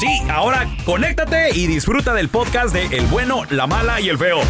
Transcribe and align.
Sí, 0.00 0.22
ahora 0.30 0.66
conéctate 0.86 1.50
y 1.54 1.66
disfruta 1.66 2.14
del 2.14 2.30
podcast 2.30 2.72
de 2.72 2.86
El 2.86 3.06
bueno, 3.08 3.42
la 3.50 3.66
mala 3.66 4.00
y 4.00 4.08
el 4.08 4.16
feo. 4.16 4.40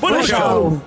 ¡Buen 0.00 0.14
Buen 0.14 0.26
show! 0.26 0.38
show. 0.38 0.82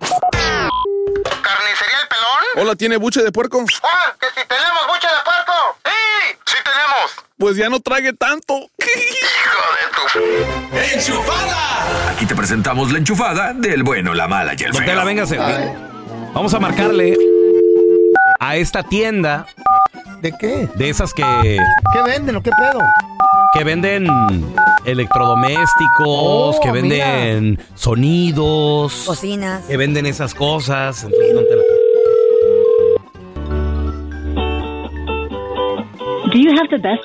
¿Carnicería 0.00 2.00
El 2.02 2.08
Pelón? 2.08 2.66
Hola, 2.66 2.76
¿tiene 2.76 2.98
buche 2.98 3.22
de 3.22 3.32
puerco? 3.32 3.64
Ah, 3.82 4.12
que 4.20 4.26
si 4.26 4.46
tenemos 4.46 4.86
buche 4.88 5.06
de 5.06 5.24
puerco. 5.24 5.52
Sí, 5.86 6.36
sí 6.46 6.56
tenemos. 6.62 7.24
Pues 7.38 7.56
ya 7.56 7.70
no 7.70 7.80
trague 7.80 8.12
tanto. 8.12 8.54
Hijo 8.54 9.74
de 9.74 11.00
tu... 11.00 11.14
Aquí 12.14 12.26
te 12.26 12.34
presentamos 12.34 12.92
la 12.92 12.98
enchufada 12.98 13.54
del 13.54 13.84
bueno, 13.84 14.12
la 14.12 14.28
mala 14.28 14.52
y 14.58 14.62
el 14.64 14.72
Don 14.72 14.84
Tela, 14.84 14.96
feo. 14.96 15.06
véngase. 15.06 15.38
Vamos 16.34 16.52
a 16.52 16.60
marcarle 16.60 17.16
a 18.38 18.56
esta 18.56 18.82
tienda 18.82 19.46
¿De 20.22 20.32
qué? 20.38 20.68
de 20.74 20.88
esas 20.88 21.12
que, 21.14 21.22
¿Qué 21.22 22.02
venden 22.04 22.36
o 22.36 22.42
qué 22.42 22.50
pedo? 22.58 22.80
que 23.54 23.64
venden 23.64 24.06
electrodomésticos, 24.84 25.66
Oh, 26.06 26.60
que 26.62 26.70
venden 26.70 27.58
sonidos, 27.74 29.04
Cocinas. 29.06 29.64
que 29.64 29.76
venden 29.76 30.06
esas 30.06 30.34
cosas. 30.34 31.04
Entonces, 31.04 31.34
Don 31.34 31.44
Tela. 31.48 31.62
Do 36.32 36.38
you 36.38 36.50
have 36.52 36.68
the 36.70 36.78
best 36.78 37.02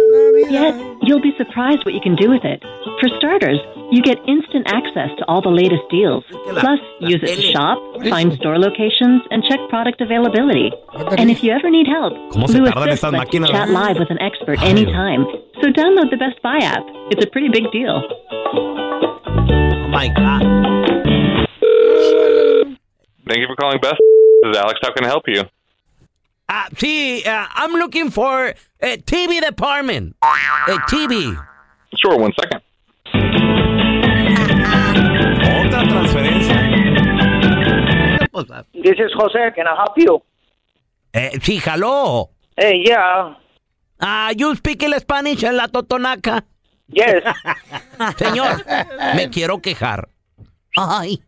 yet? 0.52 0.76
You'll 1.02 1.22
be 1.22 1.34
surprised 1.38 1.86
what 1.86 1.94
you 1.94 2.02
can 2.02 2.16
do 2.16 2.30
with 2.30 2.44
it. 2.44 2.62
For 3.00 3.10
starters, 3.18 3.60
you 3.94 4.02
get 4.02 4.18
instant 4.28 4.66
access 4.66 5.10
to 5.20 5.24
all 5.30 5.42
the 5.42 5.54
latest 5.54 5.84
deals. 5.92 6.24
Plus, 6.58 6.80
use 7.00 7.22
it 7.22 7.36
to 7.38 7.42
shop, 7.54 7.78
find 8.10 8.34
store 8.34 8.58
locations, 8.58 9.22
and 9.30 9.44
check 9.48 9.60
product 9.70 10.02
availability. 10.02 10.72
And 11.22 11.30
if 11.30 11.44
you 11.44 11.52
ever 11.54 11.70
need 11.70 11.86
help, 11.88 12.14
¿Cómo 12.34 12.48
se 12.50 12.58
Blue 12.58 12.72
tardan 12.72 12.90
Assist 12.90 13.04
estas 13.04 13.12
lets 13.14 13.34
you 13.34 13.40
máquinas? 13.42 13.52
chat 13.52 13.70
live 13.70 13.98
with 14.00 14.10
an 14.10 14.20
expert 14.20 14.58
anytime. 14.64 15.26
So 15.62 15.70
download 15.70 16.10
the 16.10 16.18
Best 16.18 16.42
Buy 16.42 16.58
app. 16.58 16.84
It's 17.12 17.24
a 17.24 17.30
pretty 17.30 17.50
big 17.50 17.72
deal. 17.72 18.02
Oh 18.32 19.88
my 19.90 20.08
God. 20.10 20.42
Thank 23.28 23.40
you 23.40 23.48
for 23.48 23.56
calling 23.56 23.80
Best. 23.80 24.02
This 24.42 24.52
is 24.52 24.58
Alex. 24.58 24.80
How 24.82 24.92
can 24.94 25.06
I 25.06 25.08
help 25.08 25.24
you? 25.28 25.44
Ah, 26.50 26.68
sí, 26.76 27.22
ah, 27.26 27.50
I'm 27.56 27.74
looking 27.74 28.10
for 28.12 28.54
a 28.82 28.98
TV 28.98 29.40
department. 29.40 30.16
A 30.68 30.78
TV. 30.90 31.38
Sure, 31.96 32.18
one 32.18 32.34
second. 32.40 32.62
Otra 34.98 35.84
transferencia. 35.88 36.60
This 38.74 39.00
is 39.00 39.14
Jose. 39.16 39.52
Can 39.56 39.68
I 39.68 39.76
help 39.78 39.98
you? 39.98 40.24
Eh, 41.14 41.32
sí, 41.42 41.60
jaló. 41.60 42.32
Hey, 42.56 42.84
yeah. 42.86 43.38
Ah, 44.00 44.32
you 44.36 44.54
speak 44.56 44.84
el 44.84 44.94
Spanish 45.00 45.44
en 45.44 45.58
la 45.58 45.68
totonaca. 45.68 46.46
Yes. 46.88 47.24
Señor, 48.18 48.64
me 49.16 49.30
quiero 49.30 49.60
quejar. 49.62 50.10
Ay. 50.76 51.22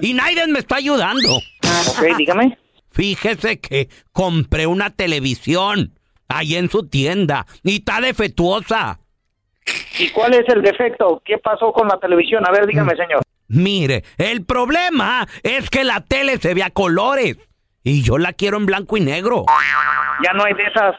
Y 0.00 0.14
Naiden 0.14 0.52
me 0.52 0.60
está 0.60 0.76
ayudando. 0.76 1.36
ok, 1.36 2.16
dígame. 2.16 2.56
Fíjese 2.90 3.58
que 3.60 3.88
compré 4.12 4.66
una 4.66 4.90
televisión 4.90 5.98
ahí 6.28 6.54
en 6.54 6.70
su 6.70 6.88
tienda 6.88 7.46
y 7.62 7.76
está 7.76 8.00
defectuosa. 8.00 9.00
¿Y 9.98 10.10
cuál 10.10 10.34
es 10.34 10.48
el 10.48 10.62
defecto? 10.62 11.22
¿Qué 11.24 11.38
pasó 11.38 11.72
con 11.72 11.88
la 11.88 11.98
televisión? 11.98 12.44
A 12.46 12.50
ver, 12.50 12.66
dígame, 12.66 12.96
señor. 12.96 13.22
Mire, 13.48 14.04
el 14.18 14.44
problema 14.44 15.26
es 15.42 15.70
que 15.70 15.84
la 15.84 16.00
tele 16.00 16.38
se 16.38 16.54
ve 16.54 16.62
a 16.62 16.70
colores 16.70 17.36
y 17.82 18.02
yo 18.02 18.18
la 18.18 18.32
quiero 18.32 18.56
en 18.56 18.66
blanco 18.66 18.96
y 18.96 19.00
negro. 19.00 19.44
Ya 20.24 20.32
no 20.32 20.44
hay 20.44 20.54
de 20.54 20.64
esas. 20.64 20.96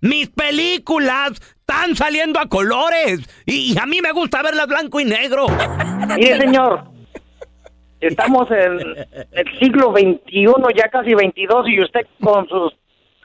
Mis 0.00 0.28
películas 0.28 1.32
están 1.58 1.96
saliendo 1.96 2.38
a 2.38 2.48
colores 2.48 3.28
y 3.44 3.76
a 3.78 3.86
mí 3.86 4.00
me 4.00 4.12
gusta 4.12 4.42
verlas 4.42 4.66
blanco 4.66 5.00
y 5.00 5.04
negro. 5.04 5.46
Mire, 6.16 6.38
señor. 6.38 6.84
Estamos 8.00 8.48
en 8.50 8.78
el 9.32 9.58
siglo 9.58 9.92
XXI, 9.92 10.46
ya 10.76 10.88
casi 10.90 11.14
22, 11.14 11.68
y 11.68 11.80
usted 11.80 12.06
con 12.22 12.46
sus... 12.46 12.74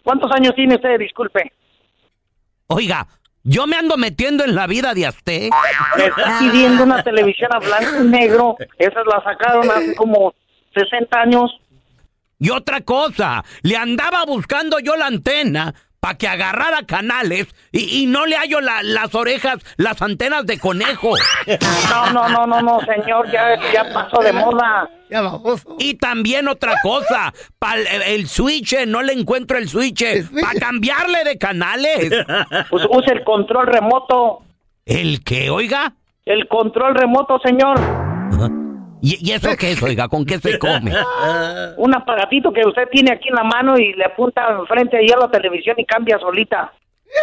¿Cuántos 0.02 0.32
años 0.32 0.56
tiene 0.56 0.76
usted? 0.76 0.98
Disculpe. 0.98 1.52
Oiga, 2.68 3.06
yo 3.44 3.68
me 3.68 3.76
ando 3.76 3.98
metiendo 3.98 4.44
en 4.44 4.56
la 4.56 4.68
vida 4.68 4.94
de 4.94 5.08
usted. 5.08 5.50
Le 5.98 6.06
está 6.06 6.40
pidiendo 6.40 6.84
una 6.84 7.04
televisión 7.04 7.50
a 7.54 7.60
blanco 7.60 8.04
y 8.04 8.08
negro. 8.08 8.56
Esas 8.78 9.06
la 9.06 9.24
sacaron 9.24 9.70
hace 9.70 9.96
como 9.96 10.34
60 10.76 11.20
años. 11.20 11.52
Y 12.40 12.50
otra 12.50 12.82
cosa, 12.82 13.44
le 13.62 13.78
andaba 13.78 14.26
buscando 14.26 14.80
yo 14.80 14.96
la 14.96 15.08
antena 15.08 15.76
para 16.02 16.18
que 16.18 16.28
agarrara 16.28 16.84
canales 16.86 17.48
y, 17.72 18.02
y 18.02 18.06
no 18.08 18.26
le 18.26 18.36
hallo 18.36 18.60
la- 18.60 18.82
las 18.84 19.14
orejas, 19.16 19.60
las 19.78 20.02
antenas 20.02 20.46
de 20.48 20.60
conejo. 20.60 21.14
No, 21.90 22.12
no, 22.12 22.28
no, 22.28 22.48
no, 22.48 22.62
no, 22.62 22.80
señor, 22.82 23.32
ya, 23.32 23.56
ya 23.72 23.86
pasó 23.94 24.20
de 24.22 24.34
moda. 24.34 24.90
Ya 25.12 25.22
baboso. 25.22 25.76
Y 25.78 25.94
también 25.96 26.48
otra 26.48 26.74
cosa, 26.82 27.34
para 27.60 27.80
el, 27.82 28.02
el 28.02 28.28
switch, 28.28 28.74
eh, 28.74 28.86
no 28.88 29.02
le 29.04 29.14
encuentro 29.14 29.58
el 29.58 29.70
switch, 29.70 30.04
para 30.42 30.60
cambiarle 30.60 31.24
de 31.24 31.38
canales. 31.38 32.12
Pues 32.70 32.84
use 32.90 33.12
el 33.14 33.24
control 33.24 33.68
remoto. 33.68 34.40
¿El 34.86 35.24
qué, 35.24 35.50
oiga? 35.52 35.94
El 36.26 36.48
control 36.48 36.96
remoto, 36.96 37.40
señor. 37.46 37.80
¿Y, 39.02 39.18
y 39.28 39.32
eso 39.34 39.50
qué 39.58 39.72
es, 39.72 39.82
oiga? 39.84 40.08
¿Con 40.08 40.26
qué 40.26 40.38
se 40.40 40.60
come? 40.60 40.92
Un 41.78 41.96
aparatito 41.96 42.52
que 42.54 42.62
usted 42.68 42.88
tiene 42.92 43.12
aquí 43.14 43.30
en 43.30 43.36
la 43.36 43.44
mano 43.44 43.78
y 43.78 43.94
le 43.94 44.06
apunta 44.06 44.48
enfrente 44.60 44.98
ahí 44.98 45.08
a 45.12 45.18
la 45.18 45.30
televisión 45.32 45.76
y 45.80 45.86
cambia 45.86 46.20
solita. 46.20 46.72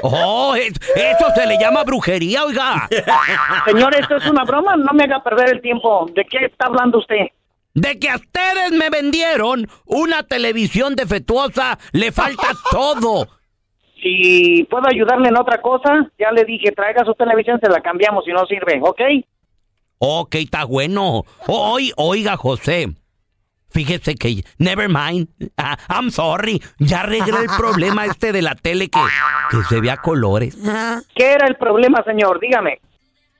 Oh, 0.02 0.54
es- 0.54 0.72
eso 0.94 1.30
se 1.34 1.46
le 1.46 1.56
llama 1.58 1.82
brujería, 1.84 2.44
oiga. 2.44 2.88
Señor, 3.66 3.94
esto 3.94 4.16
es 4.16 4.26
una 4.26 4.44
broma, 4.44 4.76
no 4.76 4.92
me 4.92 5.04
haga 5.04 5.22
perder 5.22 5.54
el 5.54 5.60
tiempo. 5.62 6.06
¿De 6.14 6.24
qué 6.24 6.44
está 6.46 6.66
hablando 6.66 6.98
usted? 6.98 7.28
De 7.74 7.98
que 7.98 8.10
a 8.10 8.16
ustedes 8.16 8.72
me 8.72 8.90
vendieron 8.90 9.66
una 9.86 10.24
televisión 10.24 10.94
defectuosa, 10.96 11.78
le 11.92 12.10
falta 12.12 12.48
todo. 12.70 13.28
Si 14.02 14.64
puedo 14.70 14.84
ayudarle 14.88 15.28
en 15.28 15.38
otra 15.38 15.60
cosa, 15.60 16.08
ya 16.18 16.30
le 16.32 16.44
dije, 16.44 16.70
traiga 16.72 17.04
su 17.04 17.14
televisión, 17.14 17.58
se 17.62 17.70
la 17.70 17.80
cambiamos 17.80 18.24
si 18.24 18.30
no 18.32 18.44
sirve, 18.46 18.80
¿ok? 18.82 19.00
Ok, 19.98 20.36
está 20.36 20.64
bueno. 20.64 21.24
Hoy, 21.46 21.92
oiga, 21.96 22.36
José. 22.36 22.88
Fíjese 23.70 24.14
que, 24.14 24.44
never 24.58 24.88
mind. 24.88 25.28
Ah, 25.56 25.76
I'm 25.88 26.10
sorry. 26.10 26.62
Ya 26.78 27.00
arreglé 27.00 27.40
el 27.40 27.50
problema 27.56 28.06
este 28.06 28.32
de 28.32 28.40
la 28.42 28.54
tele 28.54 28.88
que, 28.88 29.00
que 29.50 29.62
se 29.68 29.80
ve 29.80 29.90
a 29.90 29.98
colores. 29.98 30.56
¿Qué 31.14 31.32
era 31.32 31.46
el 31.46 31.56
problema, 31.56 32.02
señor? 32.04 32.40
Dígame. 32.40 32.80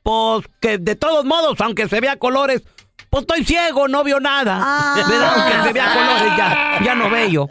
Pues 0.03 0.47
que 0.61 0.79
de 0.79 0.97
todos 0.97 1.25
modos, 1.25 1.61
aunque 1.61 1.89
se 1.89 2.01
vea 2.01 2.13
a 2.13 2.17
colores, 2.17 2.63
pues 3.11 3.23
estoy 3.23 3.45
ciego, 3.45 3.89
no 3.89 4.05
veo 4.05 4.21
nada. 4.21 4.95
¿Verdad? 4.97 5.33
Aunque 5.35 5.69
se 5.69 5.73
vea 5.73 5.91
a 5.91 5.95
colores, 5.95 6.37
ya, 6.37 6.79
ya 6.85 6.95
no 6.95 7.09
veo. 7.11 7.49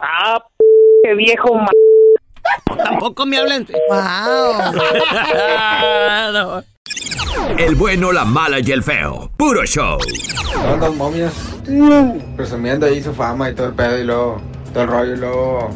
Ah, 0.00 0.38
p 0.56 0.64
qué 1.04 1.14
viejo 1.14 1.54
ma... 1.54 1.68
Tampoco 2.84 3.26
me 3.26 3.38
hablen. 3.38 3.66
No. 6.32 6.62
El 7.58 7.74
bueno, 7.74 8.12
la 8.12 8.24
mala 8.24 8.60
y 8.60 8.70
el 8.70 8.82
feo. 8.82 9.30
Puro 9.36 9.64
show. 9.64 9.98
Son 10.52 10.80
dos 10.80 10.94
momias 10.96 11.32
presumiendo 12.36 12.86
ahí 12.86 13.02
su 13.02 13.12
fama 13.14 13.50
y 13.50 13.54
todo 13.54 13.68
el 13.68 13.74
pedo 13.74 13.98
y 13.98 14.04
luego 14.04 14.40
todo 14.72 14.84
el 14.84 14.90
rollo 14.90 15.14
y 15.14 15.16
luego 15.18 15.70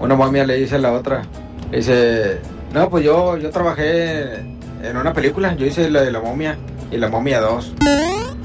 una 0.00 0.14
momia 0.14 0.44
le 0.44 0.56
dice 0.56 0.76
a 0.76 0.78
la 0.78 0.92
otra, 0.92 1.22
le 1.70 1.78
dice, 1.78 2.40
no 2.72 2.90
pues 2.90 3.04
yo, 3.04 3.36
yo 3.36 3.50
trabajé 3.50 4.40
en 4.82 4.96
una 4.96 5.12
película, 5.12 5.54
yo 5.54 5.66
hice 5.66 5.88
la 5.90 6.02
de 6.02 6.10
la 6.10 6.20
momia 6.20 6.58
y 6.90 6.96
la 6.96 7.08
momia 7.08 7.40
2 7.40 7.74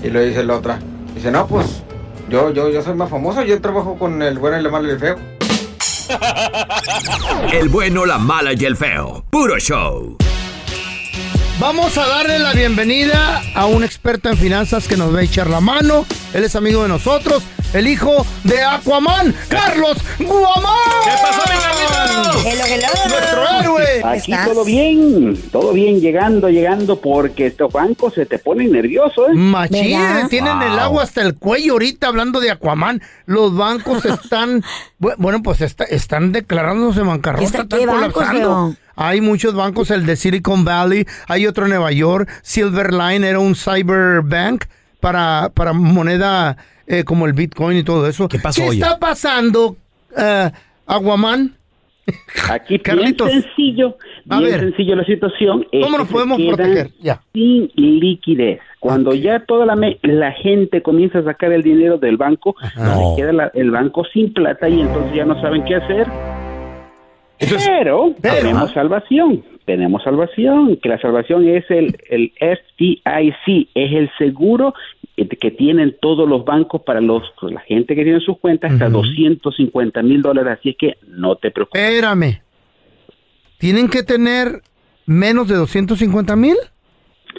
y 0.03 0.09
lo 0.09 0.21
dice 0.21 0.43
la 0.43 0.55
otra, 0.55 0.79
dice 1.15 1.31
no 1.31 1.47
pues 1.47 1.83
yo, 2.29 2.51
yo, 2.53 2.69
yo 2.69 2.81
soy 2.81 2.95
más 2.95 3.09
famoso, 3.09 3.41
yo 3.43 3.59
trabajo 3.59 3.97
con 3.97 4.21
el 4.21 4.37
bueno 4.37 4.57
y 4.57 4.65
el 4.65 4.71
malo 4.71 4.87
y 4.87 4.91
el 4.91 4.99
feo. 4.99 5.17
El 7.51 7.69
bueno, 7.69 8.05
la 8.05 8.17
mala 8.17 8.53
y 8.53 8.65
el 8.65 8.75
feo. 8.75 9.23
Puro 9.29 9.57
show. 9.59 10.17
Vamos 11.59 11.97
a 11.97 12.07
darle 12.07 12.39
la 12.39 12.53
bienvenida 12.53 13.41
a 13.53 13.65
un 13.65 13.83
experto 13.83 14.29
en 14.29 14.37
finanzas 14.37 14.87
que 14.87 14.95
nos 14.95 15.13
va 15.13 15.19
a 15.19 15.23
echar 15.23 15.47
la 15.49 15.59
mano. 15.59 16.05
Él 16.33 16.43
es 16.45 16.55
amigo 16.55 16.83
de 16.83 16.87
nosotros, 16.89 17.43
el 17.73 17.87
hijo 17.87 18.25
de 18.45 18.63
Aquaman, 18.63 19.35
Carlos 19.49 19.97
Guamán. 20.19 20.73
¿Qué 21.03 21.11
pasó, 21.21 21.41
mi 21.51 21.59
Carlitos? 21.59 22.45
Hello, 22.45 22.63
hello. 22.65 22.87
Nuestro 23.09 23.59
héroe. 23.59 24.01
Aquí 24.05 24.31
estás? 24.31 24.47
todo 24.47 24.63
bien, 24.63 25.41
todo 25.51 25.73
bien, 25.73 25.99
llegando, 25.99 26.47
llegando, 26.49 27.01
porque 27.01 27.47
estos 27.47 27.73
bancos 27.73 28.13
se 28.13 28.25
te 28.25 28.39
ponen 28.39 28.71
nerviosos, 28.71 29.27
¿eh? 29.29 29.33
Machín, 29.35 29.99
¿Verdad? 29.99 30.29
tienen 30.29 30.61
el 30.61 30.79
agua 30.79 31.03
hasta 31.03 31.21
el 31.21 31.35
cuello 31.35 31.73
ahorita 31.73 32.07
hablando 32.07 32.39
de 32.39 32.51
Aquaman. 32.51 33.01
Los 33.25 33.53
bancos 33.55 34.05
están, 34.05 34.63
bu- 34.99 35.15
bueno, 35.17 35.43
pues 35.43 35.59
está- 35.59 35.83
están 35.83 36.31
declarándose 36.31 37.01
bancarrota, 37.01 37.43
¿Está- 37.43 37.61
están 37.63 37.85
colapsando. 37.85 38.75
Hay 39.01 39.21
muchos 39.21 39.53
bancos, 39.55 39.91
el 39.91 40.05
de 40.05 40.17
Silicon 40.17 40.65
Valley, 40.65 41.05
hay 41.29 41.47
otro 41.47 41.63
en 41.63 41.69
Nueva 41.69 41.93
York, 41.93 42.29
Silverline 42.41 43.23
era 43.23 43.39
un 43.39 43.55
cyberbank 43.55 44.65
para, 44.99 45.49
para 45.53 45.71
moneda 45.71 46.57
eh, 46.85 47.05
como 47.05 47.25
el 47.25 47.31
Bitcoin 47.31 47.77
y 47.77 47.83
todo 47.83 48.07
eso. 48.07 48.27
¿Qué 48.27 48.39
pasó, 48.39 48.61
¿Qué 48.61 48.67
oye? 48.69 48.79
está 48.81 48.99
pasando, 48.99 49.77
eh, 50.17 50.51
Aguaman? 50.85 51.55
Aquí 52.49 52.77
Carlitos. 52.83 53.29
bien 53.29 53.41
sencillo, 53.43 53.95
A 54.29 54.39
bien 54.39 54.51
ver. 54.51 54.59
sencillo 54.61 54.95
la 54.97 55.05
situación. 55.05 55.65
es 55.71 55.81
¿Cómo 55.85 55.97
nos 55.97 56.07
podemos 56.09 56.37
proteger? 56.41 56.89
Ya. 57.01 57.21
Sin 57.33 57.71
liquidez. 57.75 58.59
Cuando 58.81 59.13
ya 59.13 59.45
toda 59.45 59.65
la, 59.65 59.75
me- 59.77 59.97
la 60.03 60.31
gente 60.33 60.81
comienza 60.81 61.19
a 61.19 61.23
sacar 61.23 61.53
el 61.53 61.63
dinero 61.63 61.97
del 61.99 62.17
banco, 62.17 62.55
No. 62.75 63.15
se 63.15 63.21
queda 63.21 63.31
la- 63.31 63.51
el 63.53 63.71
banco 63.71 64.03
sin 64.11 64.33
plata 64.33 64.67
y 64.67 64.81
entonces 64.81 65.13
ya 65.15 65.23
no 65.23 65.39
saben 65.41 65.63
qué 65.65 65.75
hacer. 65.75 66.07
Pero, 67.39 68.15
pero- 68.21 68.35
tenemos 68.35 68.71
salvación, 68.71 69.43
tenemos 69.65 70.03
salvación, 70.03 70.77
que 70.81 70.89
la 70.89 70.99
salvación 70.99 71.47
es 71.47 71.63
el, 71.69 71.97
el 72.09 72.31
FDIC, 72.39 73.69
es 73.73 73.93
el 73.93 74.09
seguro 74.17 74.73
que 75.27 75.51
tienen 75.51 75.95
todos 76.01 76.27
los 76.27 76.45
bancos 76.45 76.81
para 76.81 77.01
los 77.01 77.23
la 77.41 77.59
gente 77.61 77.95
que 77.95 78.03
tiene 78.03 78.19
sus 78.21 78.39
cuentas 78.39 78.71
hasta 78.71 78.89
250 78.89 80.01
mil 80.01 80.21
dólares, 80.21 80.57
así 80.59 80.69
es 80.69 80.77
que 80.77 80.97
no 81.07 81.35
te 81.35 81.51
preocupes. 81.51 81.81
Espérame. 81.81 82.41
¿Tienen 83.57 83.89
que 83.89 84.03
tener 84.03 84.61
menos 85.05 85.47
de 85.47 85.55
250 85.55 86.35
mil? 86.35 86.55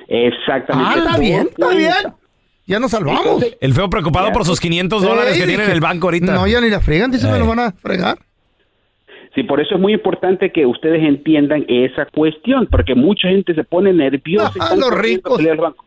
Exactamente. 0.09 0.93
Ah, 0.93 0.99
está 0.99 1.19
bien, 1.19 1.49
está 1.51 1.69
bien. 1.71 1.93
Ya 2.67 2.79
nos 2.79 2.91
salvamos. 2.91 3.45
El 3.61 3.75
feo 3.75 3.89
preocupado 3.89 4.31
por 4.33 4.45
sus 4.45 4.61
500 4.61 5.03
dólares 5.03 5.35
Ey, 5.35 5.41
que 5.41 5.47
tiene 5.47 5.65
en 5.65 5.71
el 5.71 5.81
banco 5.81 6.09
ahorita. 6.09 6.35
No, 6.35 6.47
ya 6.47 6.61
ni 6.61 6.69
la 6.69 6.81
fregan, 6.81 7.11
dice, 7.11 7.31
me 7.31 7.39
lo 7.39 7.47
van 7.47 7.61
a 7.61 7.73
fregar. 7.73 8.19
Sí, 9.35 9.45
por 9.45 9.61
eso 9.61 9.77
es 9.77 9.81
muy 9.81 9.93
importante 9.93 10.51
que 10.51 10.67
ustedes 10.67 11.03
entiendan 11.05 11.65
esa 11.69 12.07
cuestión, 12.07 12.67
porque 12.71 12.95
mucha 12.95 13.29
gente 13.29 13.55
se 13.55 13.63
pone 13.65 13.93
nerviosa. 13.93 14.53
y 14.57 14.59
Ah, 14.61 14.75
los 14.77 14.91
ricos. 14.91 15.37
pelear 15.37 15.55
al 15.57 15.61
banco. 15.63 15.85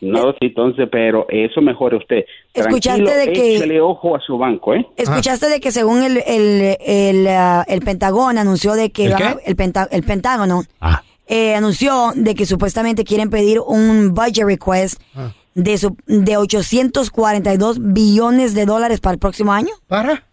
No, 0.00 0.32
sí, 0.32 0.38
entonces, 0.48 0.88
pero 0.92 1.26
eso 1.30 1.60
mejore 1.62 1.96
usted. 1.96 2.24
¿Escuchaste 2.52 3.02
Tranquilo, 3.02 3.26
de 3.26 3.32
que- 3.32 3.56
échele 3.56 3.80
ojo 3.80 4.14
a 4.14 4.20
su 4.20 4.36
banco, 4.36 4.74
¿eh? 4.74 4.86
¿Escuchaste 4.96 5.48
de 5.48 5.58
que 5.60 5.70
según 5.72 6.02
el, 6.02 6.18
el, 6.26 6.76
el, 6.86 7.26
ah, 7.28 7.64
el 7.66 7.80
Pentágono 7.80 8.38
anunció 8.38 8.74
de 8.74 8.90
que 8.90 9.06
¿El 9.06 9.12
van 9.12 9.22
a- 9.22 9.34
qué? 9.36 9.42
el, 9.46 9.56
Penta- 9.56 9.88
el 9.90 10.02
Pentágono 10.02 10.62
Ah. 10.80 11.02
eh, 11.26 11.54
anunció 11.54 12.12
de 12.14 12.34
que 12.34 12.44
supuestamente 12.44 13.04
quieren 13.04 13.30
pedir 13.30 13.58
un 13.60 14.12
budget 14.14 14.44
request 14.46 15.00
Ah. 15.14 15.32
de 15.54 15.78
su, 15.78 15.96
de 16.06 16.36
842 16.36 17.78
billones 17.80 18.54
de 18.54 18.66
dólares 18.66 19.00
para 19.00 19.14
el 19.14 19.18
próximo 19.18 19.52
año? 19.52 19.70
¿Para? 19.86 20.24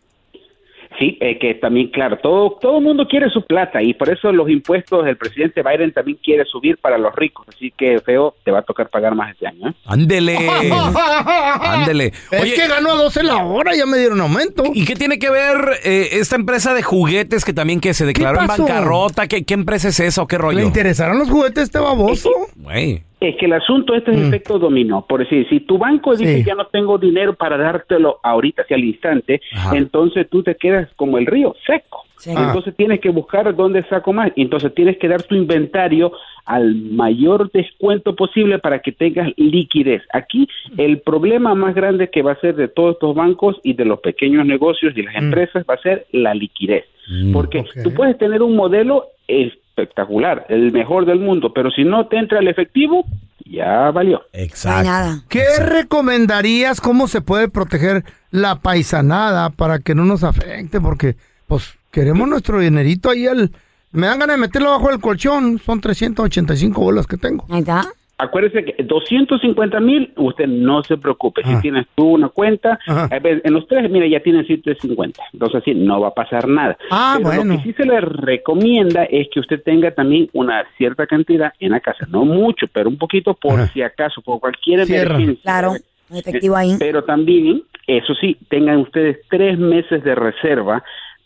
Sí, 0.99 1.17
eh, 1.21 1.39
que 1.39 1.55
también, 1.55 1.89
claro, 1.89 2.17
todo 2.17 2.57
todo 2.61 2.77
el 2.77 2.83
mundo 2.83 3.07
quiere 3.07 3.29
su 3.29 3.43
plata 3.45 3.81
y 3.81 3.93
por 3.93 4.09
eso 4.09 4.31
los 4.31 4.49
impuestos 4.49 5.05
del 5.05 5.17
presidente 5.17 5.63
Biden 5.63 5.91
también 5.91 6.19
quiere 6.23 6.45
subir 6.45 6.77
para 6.77 6.97
los 6.97 7.15
ricos. 7.15 7.47
Así 7.47 7.73
que, 7.75 7.99
feo, 7.99 8.35
te 8.43 8.51
va 8.51 8.59
a 8.59 8.61
tocar 8.63 8.89
pagar 8.89 9.15
más 9.15 9.31
este 9.31 9.47
año, 9.47 9.69
¿eh? 9.69 9.73
Ándele. 9.85 10.37
Ándele. 11.61 12.13
Es 12.31 12.41
Oye, 12.41 12.53
que 12.53 12.67
ganó 12.67 12.91
a 12.91 12.95
12 12.95 13.23
la 13.23 13.37
hora, 13.43 13.75
ya 13.75 13.85
me 13.85 13.97
dieron 13.97 14.21
aumento. 14.21 14.63
¿y 14.73 14.85
qué 14.85 14.95
tiene 14.95 15.19
que 15.19 15.29
ver 15.29 15.79
eh, 15.83 16.09
esta 16.13 16.35
empresa 16.35 16.73
de 16.73 16.83
juguetes 16.83 17.45
que 17.45 17.53
también 17.53 17.79
que 17.79 17.93
se 17.93 18.05
declaró 18.05 18.41
en 18.41 18.47
bancarrota? 18.47 19.27
¿Qué, 19.27 19.43
qué 19.45 19.53
empresa 19.53 19.89
es 19.89 19.99
esa 19.99 20.21
o 20.21 20.27
qué 20.27 20.37
rollo? 20.37 20.59
¿Le 20.59 20.65
interesarán 20.65 21.17
los 21.17 21.29
juguetes 21.29 21.63
este 21.63 21.79
baboso? 21.79 22.29
Güey. 22.55 23.03
Es 23.29 23.37
que 23.37 23.45
el 23.45 23.53
asunto 23.53 23.95
este 23.95 24.11
es 24.11 24.17
efecto 24.27 24.59
dominó. 24.59 25.05
Por 25.07 25.21
decir, 25.21 25.47
si 25.49 25.61
tu 25.61 25.77
banco 25.77 26.11
dice 26.15 26.33
Mm. 26.33 26.37
Sí. 26.39 26.43
ya 26.45 26.55
no 26.55 26.65
tengo 26.67 26.97
dinero 26.97 27.33
para 27.35 27.57
dártelo 27.57 28.19
ahorita, 28.21 28.63
hacia 28.63 28.75
el 28.75 28.83
instante, 28.83 29.41
Ajá. 29.53 29.77
entonces 29.77 30.27
tú 30.29 30.43
te 30.43 30.55
quedas 30.55 30.89
como 30.97 31.17
el 31.17 31.25
río, 31.25 31.55
seco. 31.65 32.02
Sí. 32.23 32.31
Entonces 32.31 32.73
tienes 32.77 33.01
que 33.01 33.09
buscar 33.09 33.53
dónde 33.53 33.83
saco 33.89 34.13
más. 34.13 34.31
Entonces 34.37 34.73
tienes 34.73 34.97
que 34.97 35.09
dar 35.09 35.21
tu 35.23 35.35
inventario 35.35 36.13
al 36.45 36.73
mayor 36.75 37.51
descuento 37.51 38.15
posible 38.15 38.59
para 38.59 38.79
que 38.79 38.93
tengas 38.93 39.29
liquidez. 39.35 40.01
Aquí 40.13 40.47
el 40.77 41.01
problema 41.01 41.53
más 41.53 41.75
grande 41.75 42.09
que 42.09 42.21
va 42.21 42.31
a 42.31 42.39
ser 42.39 42.55
de 42.55 42.69
todos 42.69 42.93
estos 42.93 43.13
bancos 43.13 43.57
y 43.63 43.73
de 43.73 43.83
los 43.83 43.99
pequeños 43.99 44.45
negocios 44.45 44.93
y 44.95 45.01
las 45.01 45.15
empresas 45.15 45.65
va 45.69 45.73
a 45.73 45.81
ser 45.81 46.05
la 46.11 46.33
liquidez. 46.33 46.85
Porque 47.33 47.59
ok. 47.59 47.83
tú 47.83 47.93
puedes 47.93 48.17
tener 48.17 48.41
un 48.41 48.55
modelo 48.55 49.07
espectacular, 49.27 50.45
el 50.47 50.71
mejor 50.71 51.05
del 51.05 51.19
mundo, 51.19 51.51
pero 51.53 51.71
si 51.71 51.83
no 51.83 52.07
te 52.07 52.17
entra 52.17 52.39
el 52.39 52.47
efectivo, 52.47 53.03
ya 53.45 53.91
valió. 53.91 54.23
Exacto. 54.31 54.89
nada. 54.89 55.23
¿Qué 55.27 55.43
recomendarías? 55.59 56.79
¿Cómo 56.79 57.09
se 57.09 57.19
puede 57.19 57.49
proteger 57.49 58.03
la 58.31 58.61
paisanada 58.61 59.49
para 59.49 59.79
que 59.79 59.93
no 59.93 60.05
nos 60.05 60.23
afecte? 60.23 60.79
Porque, 60.79 61.15
pues, 61.47 61.77
queremos 61.93 62.27
nuestro 62.27 62.59
dinerito 62.59 63.09
ahí 63.09 63.27
al... 63.27 63.51
Me 63.91 64.07
dan 64.07 64.17
ganas 64.19 64.37
de 64.37 64.41
meterlo 64.41 64.71
bajo 64.71 64.89
el 64.89 64.99
colchón. 64.99 65.59
Son 65.59 65.79
385 65.79 66.81
bolas 66.81 67.05
que 67.05 67.15
tengo. 67.15 67.45
Ahí 67.51 67.59
está. 67.59 67.85
Acuérdese 68.17 68.65
que 68.65 68.83
250 68.83 69.79
mil, 69.79 70.11
usted 70.17 70.47
no 70.47 70.83
se 70.83 70.97
preocupe. 70.97 71.41
Ah. 71.45 71.49
Si 71.55 71.61
tienes 71.61 71.85
tú 71.95 72.09
una 72.09 72.29
cuenta, 72.29 72.79
ver, 73.21 73.41
en 73.43 73.53
los 73.53 73.67
tres, 73.67 73.89
mira, 73.91 74.07
ya 74.07 74.19
tienen 74.21 74.45
150. 74.45 75.21
Entonces, 75.33 75.61
sí, 75.63 75.75
no 75.75 75.99
va 76.01 76.07
a 76.07 76.13
pasar 76.13 76.47
nada. 76.47 76.75
Ah, 76.89 77.15
Pero 77.17 77.29
bueno. 77.29 77.53
Lo 77.53 77.59
que 77.59 77.65
sí 77.65 77.73
se 77.73 77.85
le 77.85 78.01
recomienda 78.01 79.03
es 79.03 79.27
que 79.31 79.39
usted 79.39 79.61
tenga 79.61 79.91
también 79.91 80.27
una 80.33 80.63
cierta 80.77 81.05
cantidad 81.05 81.53
en 81.59 81.71
la 81.71 81.79
casa. 81.79 82.07
No 82.09 82.25
mucho, 82.25 82.65
pero 82.71 82.89
un 82.89 82.97
poquito 82.97 83.35
por 83.35 83.59
Ajá. 83.59 83.73
si 83.73 83.83
acaso, 83.83 84.21
por 84.21 84.39
cualquier 84.39 84.85
Cierra. 84.87 85.15
emergencia. 85.15 85.43
Claro. 85.43 85.73
Efectivo 86.11 86.55
ahí. 86.55 86.75
Pero 86.79 87.03
también, 87.03 87.63
eso 87.87 88.13
sí, 88.15 88.37
tengan 88.49 88.77
ustedes 88.77 89.17
tres 89.29 89.57
meses 89.59 90.03
de 90.03 90.15
reserva 90.15 90.83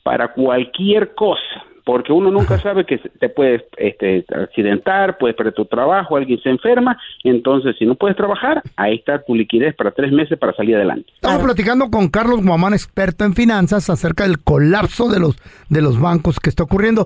para 0.08 0.30
cualquier 0.30 1.14
cosa, 1.16 1.66
porque 1.84 2.14
uno 2.14 2.32
nunca 2.32 2.58
sabe 2.62 2.86
que 2.86 2.98
te 2.98 3.28
puedes 3.28 3.62
este, 3.76 4.24
accidentar, 4.34 5.18
puedes 5.18 5.36
perder 5.36 5.54
tu 5.54 5.66
trabajo, 5.66 6.16
alguien 6.16 6.40
se 6.42 6.48
enferma, 6.48 6.98
entonces 7.26 7.76
si 7.78 7.86
no 7.86 7.96
puedes 7.96 8.16
trabajar, 8.16 8.64
ahí 8.78 8.96
está 8.96 9.22
tu 9.22 9.36
liquidez 9.36 9.76
para 9.76 9.92
tres 9.92 10.14
meses 10.14 10.40
para 10.40 10.54
salir 10.54 10.78
adelante. 10.78 11.12
Estamos 11.14 11.44
platicando 11.44 11.92
con 11.92 12.08
Carlos 12.08 12.42
Guamán, 12.42 12.72
experto 12.72 13.26
en 13.26 13.34
finanzas, 13.34 13.90
acerca 13.90 14.24
del 14.24 14.40
colapso 14.40 15.10
de 15.10 15.20
los, 15.20 15.36
de 15.68 15.82
los 15.82 16.00
bancos 16.00 16.40
que 16.40 16.50
está 16.50 16.64
ocurriendo. 16.64 17.06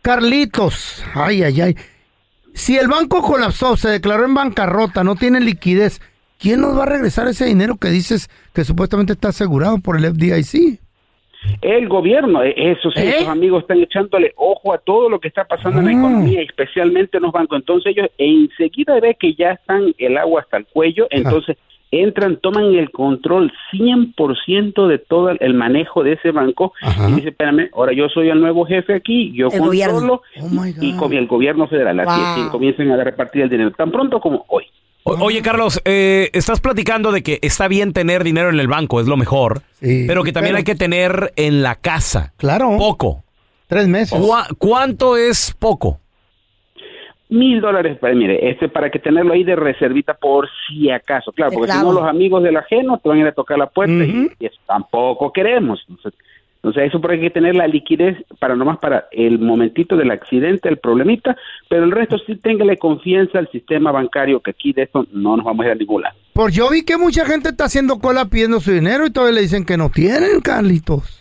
Carlitos, 0.00 1.04
ay, 1.14 1.42
ay, 1.42 1.60
ay. 1.60 1.76
Si 2.54 2.78
el 2.78 2.88
banco 2.88 3.20
colapsó, 3.20 3.76
se 3.76 3.90
declaró 3.90 4.24
en 4.24 4.32
bancarrota, 4.32 5.04
no 5.04 5.16
tiene 5.16 5.40
liquidez, 5.40 6.00
¿quién 6.38 6.62
nos 6.62 6.78
va 6.78 6.84
a 6.84 6.86
regresar 6.86 7.28
ese 7.28 7.44
dinero 7.44 7.76
que 7.76 7.90
dices 7.90 8.30
que 8.54 8.64
supuestamente 8.64 9.12
está 9.12 9.28
asegurado 9.28 9.80
por 9.80 9.98
el 9.98 10.06
FDIC? 10.14 10.87
El 11.62 11.88
gobierno, 11.88 12.42
eh, 12.42 12.52
eso 12.56 12.90
sí, 12.90 13.00
¿Eh? 13.00 13.10
esos 13.18 13.28
amigos 13.28 13.62
están 13.62 13.80
echándole 13.80 14.32
ojo 14.36 14.72
a 14.72 14.78
todo 14.78 15.08
lo 15.08 15.20
que 15.20 15.28
está 15.28 15.44
pasando 15.44 15.78
en 15.80 15.84
la 15.86 15.90
Ah. 15.92 15.94
economía, 15.94 16.42
especialmente 16.42 17.16
en 17.18 17.22
los 17.24 17.32
bancos. 17.32 17.58
Entonces 17.60 17.94
ellos 17.96 18.08
enseguida 18.18 18.98
ve 19.00 19.16
que 19.18 19.34
ya 19.34 19.52
están 19.52 19.94
el 19.98 20.16
agua 20.18 20.40
hasta 20.42 20.56
el 20.56 20.66
cuello, 20.66 21.06
entonces 21.10 21.56
entran, 21.90 22.36
toman 22.36 22.74
el 22.74 22.90
control 22.90 23.50
100% 23.70 24.88
de 24.88 24.98
todo 24.98 25.30
el 25.30 25.54
manejo 25.54 26.02
de 26.02 26.12
ese 26.12 26.32
banco 26.32 26.72
Ajá. 26.82 27.08
y 27.08 27.14
dice, 27.14 27.28
espérame, 27.30 27.70
ahora 27.72 27.92
yo 27.92 28.08
soy 28.08 28.28
el 28.28 28.40
nuevo 28.40 28.66
jefe 28.66 28.94
aquí, 28.94 29.32
yo 29.32 29.48
El 29.50 29.58
controlo. 29.58 30.22
Oh 30.40 30.66
y 30.80 30.96
con 30.96 31.12
el 31.14 31.26
gobierno 31.26 31.66
federal, 31.66 31.98
así 32.00 32.20
es, 32.20 32.34
quien 32.34 32.48
comiencen 32.50 32.90
a 32.90 33.02
repartir 33.02 33.42
el 33.42 33.48
dinero, 33.48 33.70
tan 33.70 33.90
pronto 33.90 34.20
como 34.20 34.44
hoy. 34.48 34.64
O- 35.08 35.24
oye, 35.24 35.42
Carlos, 35.42 35.80
eh, 35.84 36.30
estás 36.32 36.60
platicando 36.60 37.12
de 37.12 37.22
que 37.22 37.38
está 37.42 37.68
bien 37.68 37.92
tener 37.92 38.24
dinero 38.24 38.50
en 38.50 38.60
el 38.60 38.68
banco, 38.68 39.00
es 39.00 39.06
lo 39.06 39.16
mejor, 39.16 39.62
Sí, 39.80 40.04
pero 40.06 40.22
que 40.24 40.32
también 40.32 40.52
pero- 40.52 40.58
hay 40.58 40.64
que 40.64 40.74
tener 40.74 41.32
en 41.36 41.62
la 41.62 41.74
casa. 41.76 42.32
Claro. 42.36 42.76
Poco. 42.78 43.24
Tres 43.66 43.86
meses. 43.88 44.18
¿Cuá- 44.18 44.46
¿Cuánto 44.58 45.16
es 45.16 45.54
poco? 45.58 46.00
Mil 47.30 47.60
dólares, 47.60 47.98
para, 48.00 48.14
mire, 48.14 48.48
este 48.50 48.70
para 48.70 48.88
que 48.90 48.98
tenerlo 48.98 49.34
ahí 49.34 49.44
de 49.44 49.54
reservita 49.54 50.14
por 50.14 50.48
si 50.66 50.90
acaso, 50.90 51.30
claro, 51.32 51.52
porque 51.52 51.70
si 51.72 51.78
no 51.78 51.92
los 51.92 52.04
amigos 52.04 52.42
del 52.42 52.56
ajeno 52.56 52.98
te 53.02 53.06
van 53.08 53.18
a 53.18 53.20
ir 53.20 53.26
a 53.26 53.32
tocar 53.32 53.58
la 53.58 53.66
puerta 53.66 53.92
y, 54.02 54.30
y 54.38 54.46
eso 54.46 54.56
tampoco 54.66 55.30
queremos. 55.30 55.84
Entonces, 55.90 56.18
entonces 56.68 56.90
eso 56.90 57.00
por 57.00 57.10
hay 57.10 57.20
que 57.20 57.30
tener 57.30 57.54
la 57.54 57.66
liquidez 57.66 58.16
para 58.38 58.54
nomás 58.54 58.78
para 58.78 59.08
el 59.12 59.38
momentito 59.38 59.96
del 59.96 60.10
accidente, 60.10 60.68
el 60.68 60.78
problemita, 60.78 61.36
pero 61.68 61.84
el 61.84 61.90
resto 61.90 62.18
sí 62.18 62.36
téngale 62.36 62.76
confianza 62.76 63.38
al 63.38 63.50
sistema 63.50 63.90
bancario 63.90 64.40
que 64.40 64.50
aquí 64.50 64.72
de 64.72 64.82
esto 64.82 65.06
no 65.12 65.36
nos 65.36 65.44
vamos 65.44 65.64
a 65.64 65.68
ir 65.68 65.72
a 65.72 65.76
ningún 65.76 66.02
lado. 66.02 66.16
Pues 66.32 66.54
yo 66.54 66.70
vi 66.70 66.84
que 66.84 66.96
mucha 66.96 67.24
gente 67.26 67.48
está 67.50 67.64
haciendo 67.64 67.98
cola 67.98 68.26
pidiendo 68.26 68.60
su 68.60 68.72
dinero 68.72 69.06
y 69.06 69.10
todavía 69.10 69.36
le 69.36 69.42
dicen 69.42 69.64
que 69.64 69.76
no 69.76 69.90
tienen, 69.90 70.40
Carlitos. 70.40 71.17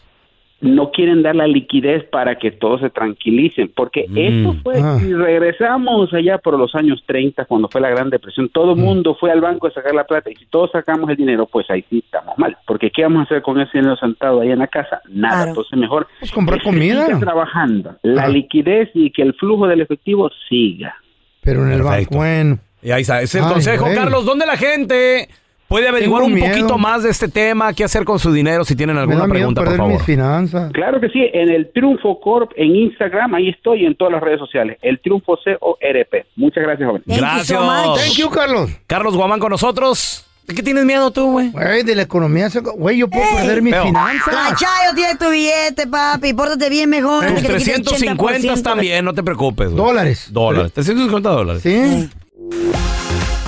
No 0.60 0.90
quieren 0.92 1.22
dar 1.22 1.36
la 1.36 1.46
liquidez 1.46 2.04
para 2.06 2.40
que 2.40 2.50
todos 2.52 2.82
se 2.82 2.90
tranquilicen, 2.90 3.72
porque 3.76 4.06
esto 4.16 4.56
fue, 4.64 4.74
Ah. 4.82 4.98
si 5.00 5.14
regresamos 5.14 6.12
allá 6.14 6.40
por 6.40 6.58
los 6.58 6.74
años 6.74 7.04
30, 7.06 7.46
cuando 7.46 7.68
fue 7.70 7.80
la 7.80 7.90
Gran 7.90 8.10
Depresión, 8.10 8.50
todo 8.50 8.72
el 8.74 8.80
mundo 8.80 9.16
fue 9.20 9.32
al 9.32 9.40
banco 9.42 9.68
a 9.68 9.72
sacar 9.72 9.94
la 9.94 10.06
plata, 10.06 10.32
y 10.32 10.36
si 10.36 10.46
todos 10.48 10.72
sacamos 10.72 11.10
el 11.12 11.16
dinero, 11.16 11.46
pues 11.46 11.70
ahí 11.70 11.86
sí 11.90 12.00
estamos 12.04 12.36
mal, 12.40 12.58
porque 12.66 12.90
¿qué 12.90 13.04
vamos 13.04 13.20
a 13.20 13.24
hacer 13.26 13.42
con 13.44 13.60
ese 13.62 13.78
dinero 13.78 13.96
sentado 13.98 14.42
ahí 14.42 14.50
en 14.52 14.60
la 14.60 14.68
casa? 14.68 15.00
Nada, 15.10 15.36
Claro. 15.36 15.50
entonces 15.50 15.78
mejor 15.80 16.08
Pues 16.20 16.32
comprar 16.32 16.62
comida. 16.64 17.06
siga 17.06 17.20
trabajando, 17.20 17.96
la 18.02 18.24
Ah. 18.24 18.28
liquidez 18.30 18.90
y 18.96 19.12
que 19.12 19.22
el 19.22 19.36
flujo 19.36 19.68
del 19.68 19.82
efectivo 19.82 20.32
siga. 20.50 20.96
Pero 21.44 21.66
en 21.68 21.72
el 21.74 21.82
Perfecto. 21.84 22.16
banco, 22.16 22.16
bueno. 22.18 22.60
Y 22.82 22.92
ahí 22.92 23.02
está, 23.02 23.22
ese 23.22 23.38
es 23.38 23.44
el 23.44 23.48
Ay, 23.48 23.54
consejo. 23.54 23.84
güey. 23.86 23.96
Carlos, 23.96 24.26
¿dónde 24.26 24.46
la 24.46 24.58
gente 24.58 25.28
puede 25.68 25.88
averiguar 25.88 26.22
Tengo 26.24 26.34
un 26.36 26.40
miedo. 26.42 26.54
poquito 26.56 26.78
más 26.78 27.04
de 27.04 27.10
este 27.10 27.28
tema? 27.28 27.74
¿Qué 27.74 27.84
hacer 27.84 28.06
con 28.06 28.20
su 28.20 28.32
dinero? 28.32 28.64
Si 28.66 28.76
tienen 28.76 28.96
Me 28.96 29.02
alguna 29.02 29.20
da 29.22 29.26
miedo 29.26 29.34
pregunta, 29.40 29.62
por 29.62 29.66
perder 29.66 29.78
favor. 29.78 29.94
mis 29.94 30.04
finanzas. 30.04 30.72
Claro 30.74 31.00
que 31.02 31.10
sí, 31.10 31.20
en 31.34 31.50
el 31.50 31.72
Triunfo 31.74 32.20
Corp 32.20 32.52
en 32.56 32.76
Instagram, 32.76 33.36
ahí 33.36 33.50
estoy 33.50 33.86
en 33.86 33.96
todas 33.96 34.14
las 34.14 34.22
redes 34.24 34.40
sociales, 34.40 34.78
el 34.82 35.00
Triunfo 35.00 35.38
CORP. 35.60 36.26
Muchas 36.36 36.64
gracias, 36.64 36.88
joven. 36.88 37.04
Thank 37.06 37.18
you 37.18 37.22
Gracias. 37.24 37.48
so 37.48 37.62
much. 37.64 38.00
Thank 38.00 38.18
you, 38.18 38.30
Carlos. 38.30 38.72
Carlos 38.88 39.16
Guamán 39.16 39.40
con 39.40 39.52
nosotros. 39.52 40.24
¿De 40.48 40.56
qué 40.56 40.64
tienes 40.64 40.86
miedo 40.86 41.12
tú, 41.12 41.32
güey? 41.34 41.50
Güey, 41.52 41.84
de 41.84 41.94
la 41.94 42.04
economía, 42.04 42.50
se- 42.50 42.62
güey, 42.62 43.00
yo 43.00 43.10
puedo 43.10 43.26
Ey. 43.26 43.36
perder 43.36 43.62
mis 43.62 43.74
Feo. 43.74 43.84
La 43.84 43.90
finanzas. 43.90 44.58
Chayo 44.58 44.96
tiene 44.96 45.16
tu 45.18 45.30
billete, 45.30 45.88
papi. 45.88 46.34
Pórtate 46.34 46.70
bien 46.70 46.90
mejor. 46.90 47.20
Tus 47.26 47.28
antes 47.32 47.44
que 47.44 47.50
te 47.52 47.58
quite 47.58 47.76
el 47.76 47.84
350 47.84 48.54
80%. 48.54 48.64
también, 48.64 49.04
no 49.04 49.14
te 49.14 49.24
preocupes. 49.24 49.72
güey. 49.72 49.78
Dólares. 49.86 50.30
Dólares. 50.32 50.72
350 50.72 51.30
dólares. 51.30 51.62
Sí. 51.64 52.10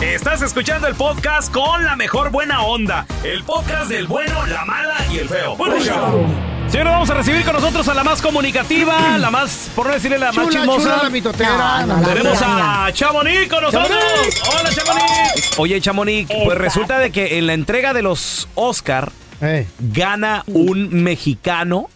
Estás 0.01 0.41
escuchando 0.41 0.87
el 0.87 0.95
podcast 0.95 1.51
con 1.51 1.83
la 1.83 1.95
mejor 1.95 2.31
buena 2.31 2.61
onda. 2.61 3.05
El 3.23 3.43
podcast 3.43 3.89
del 3.89 4.07
bueno, 4.07 4.45
la 4.47 4.63
mala 4.65 4.95
y 5.11 5.17
el 5.17 5.27
feo. 5.27 5.57
Señores, 6.69 6.93
vamos 6.93 7.09
a 7.09 7.13
recibir 7.15 7.43
con 7.43 7.53
nosotros 7.53 7.87
a 7.89 7.93
la 7.93 8.03
más 8.03 8.21
comunicativa, 8.21 9.17
la 9.17 9.29
más, 9.31 9.69
por 9.75 9.87
no 9.87 9.93
decirle 9.93 10.17
la 10.19 10.31
más 10.31 10.45
Chula, 10.47 10.59
chismosa. 10.59 10.81
chula, 10.83 11.03
la 11.03 11.09
mitotera. 11.09 11.85
No, 11.85 11.95
no, 11.95 12.01
la 12.01 12.07
Tenemos 12.07 12.39
mía, 12.39 12.85
a 12.85 12.93
Chamonix 12.93 13.47
con 13.49 13.63
nosotros. 13.63 13.89
Chamonix. 13.99 14.41
Hola, 14.47 14.69
Chamonix. 14.73 15.57
Oye, 15.57 15.81
Chamonix, 15.81 16.31
pues 16.45 16.57
resulta 16.57 16.99
de 16.99 17.11
que 17.11 17.37
en 17.39 17.47
la 17.47 17.53
entrega 17.53 17.93
de 17.93 18.01
los 18.03 18.47
Oscar 18.55 19.11
Eh, 19.41 19.67
gana 19.79 20.43
un 20.47 21.03
mexicano. 21.03 21.89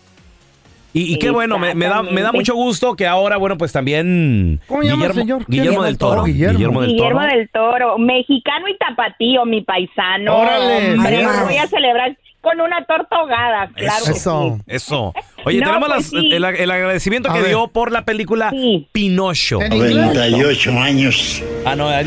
Y, 0.94 1.14
y 1.16 1.18
qué 1.18 1.32
bueno, 1.32 1.58
me, 1.58 1.74
me 1.74 1.88
da, 1.88 2.04
me 2.04 2.22
da 2.22 2.32
mucho 2.32 2.54
gusto 2.54 2.96
que 2.96 3.08
ahora, 3.08 3.38
bueno, 3.38 3.58
pues 3.58 3.72
también 3.72 4.62
¿Cómo 4.68 4.84
llama 4.84 5.06
el 5.06 5.12
Guillermo, 5.12 5.22
señor? 5.22 5.46
Guillermo 5.48 5.84
del 5.84 5.98
Toro. 5.98 6.24
Guillermo. 6.24 6.82
del 6.82 6.92
Guillermo 6.92 7.20
Toro. 7.22 7.34
del 7.36 7.50
Toro, 7.50 7.98
mexicano 7.98 8.68
y 8.68 8.78
tapatío, 8.78 9.44
mi 9.46 9.62
paisano. 9.62 10.38
Órale, 10.38 10.94
Hombre, 10.94 11.24
lo 11.24 11.46
voy 11.46 11.58
a 11.58 11.68
celebrar 11.68 12.16
con 12.42 12.60
una 12.60 12.84
torta 12.86 13.16
ahogada, 13.16 13.70
claro 13.74 14.04
que 14.06 14.12
Eso. 14.12 14.58
sí. 14.58 14.64
Eso. 14.68 15.14
Oye, 15.46 15.60
No, 15.62 15.66
tenemos 15.68 15.90
pues 15.90 16.12
las- 16.14 16.22
sí. 16.22 16.30
el, 16.34 16.44
el 16.44 16.72
agradecimiento 16.72 17.32
A 17.32 17.34
que 17.34 17.40
ver. 17.40 17.48
dio 17.50 17.68
por 17.70 17.92
la 17.92 18.04
película 18.04 18.50
Sí. 18.52 18.88
Pinocho. 18.92 19.62
En 19.62 19.72
inglés. 19.74 19.96
98 19.96 20.72
años. 20.80 21.42
Ah, 21.66 21.76
no, 21.76 21.88
ahí. 21.88 22.06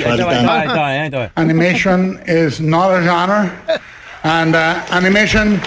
Animation 1.36 2.20
is 2.26 2.60
not 2.60 2.90
a 2.92 3.00
genre, 3.02 3.50
and 4.22 4.54
uh, 4.54 4.74
animation 4.94 5.60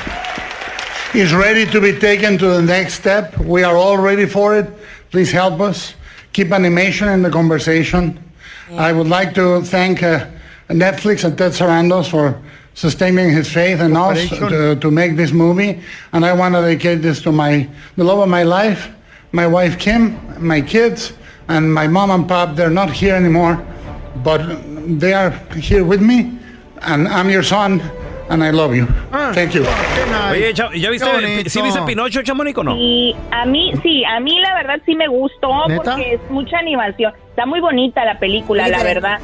is 1.13 1.33
ready 1.33 1.65
to 1.65 1.81
be 1.81 1.97
taken 1.97 2.37
to 2.37 2.47
the 2.47 2.61
next 2.61 2.93
step. 2.93 3.35
We 3.39 3.63
are 3.63 3.75
all 3.75 3.97
ready 3.97 4.25
for 4.25 4.55
it. 4.57 4.71
Please 5.09 5.31
help 5.31 5.59
us. 5.59 5.95
Keep 6.33 6.51
animation 6.51 7.09
in 7.09 7.23
the 7.23 7.31
conversation. 7.31 8.23
I 8.71 8.91
would 8.91 9.07
like 9.07 9.33
to 9.33 9.61
thank 9.63 10.03
uh, 10.03 10.27
Netflix 10.69 11.23
and 11.23 11.35
Ted 11.35 11.53
Sarandos 11.53 12.11
for 12.11 12.39
sustaining 12.75 13.31
his 13.31 13.51
faith 13.51 13.79
and 13.79 13.97
us 13.97 14.29
to, 14.29 14.75
to 14.75 14.91
make 14.91 15.15
this 15.15 15.31
movie. 15.31 15.81
And 16.13 16.23
I 16.23 16.33
want 16.33 16.53
to 16.53 16.61
dedicate 16.61 17.01
this 17.01 17.21
to 17.23 17.31
my 17.31 17.67
the 17.95 18.03
love 18.03 18.19
of 18.19 18.29
my 18.29 18.43
life, 18.43 18.89
my 19.31 19.47
wife 19.47 19.79
Kim, 19.79 20.19
my 20.45 20.61
kids, 20.61 21.13
and 21.47 21.73
my 21.73 21.87
mom 21.87 22.11
and 22.11 22.27
pop. 22.27 22.55
They're 22.55 22.69
not 22.69 22.91
here 22.91 23.15
anymore, 23.15 23.65
but 24.23 24.41
they 24.99 25.13
are 25.13 25.31
here 25.55 25.83
with 25.83 26.01
me. 26.01 26.37
And 26.81 27.07
I'm 27.07 27.31
your 27.31 27.43
son, 27.43 27.81
and 28.29 28.43
I 28.43 28.51
love 28.51 28.75
you. 28.75 28.87
Thank 29.33 29.53
you. 29.53 29.63
Oye, 30.31 30.53
¿ya 30.53 30.89
viste. 30.89 31.49
¿sí 31.49 31.61
viste 31.61 31.81
Pinocho, 31.81 32.21
Chamonix, 32.21 32.57
o 32.57 32.63
no? 32.63 32.75
Y 32.77 33.15
a 33.31 33.45
mí, 33.45 33.71
sí, 33.81 34.03
a 34.05 34.19
mí 34.19 34.39
la 34.39 34.55
verdad 34.55 34.79
sí 34.85 34.95
me 34.95 35.07
gustó 35.07 35.67
¿Neta? 35.67 35.83
porque 35.83 36.13
es 36.13 36.31
mucha 36.31 36.57
animación. 36.57 37.13
Está 37.29 37.45
muy 37.45 37.59
bonita 37.59 38.05
la 38.05 38.19
película, 38.19 38.67
la 38.67 38.83
verdad. 38.83 39.19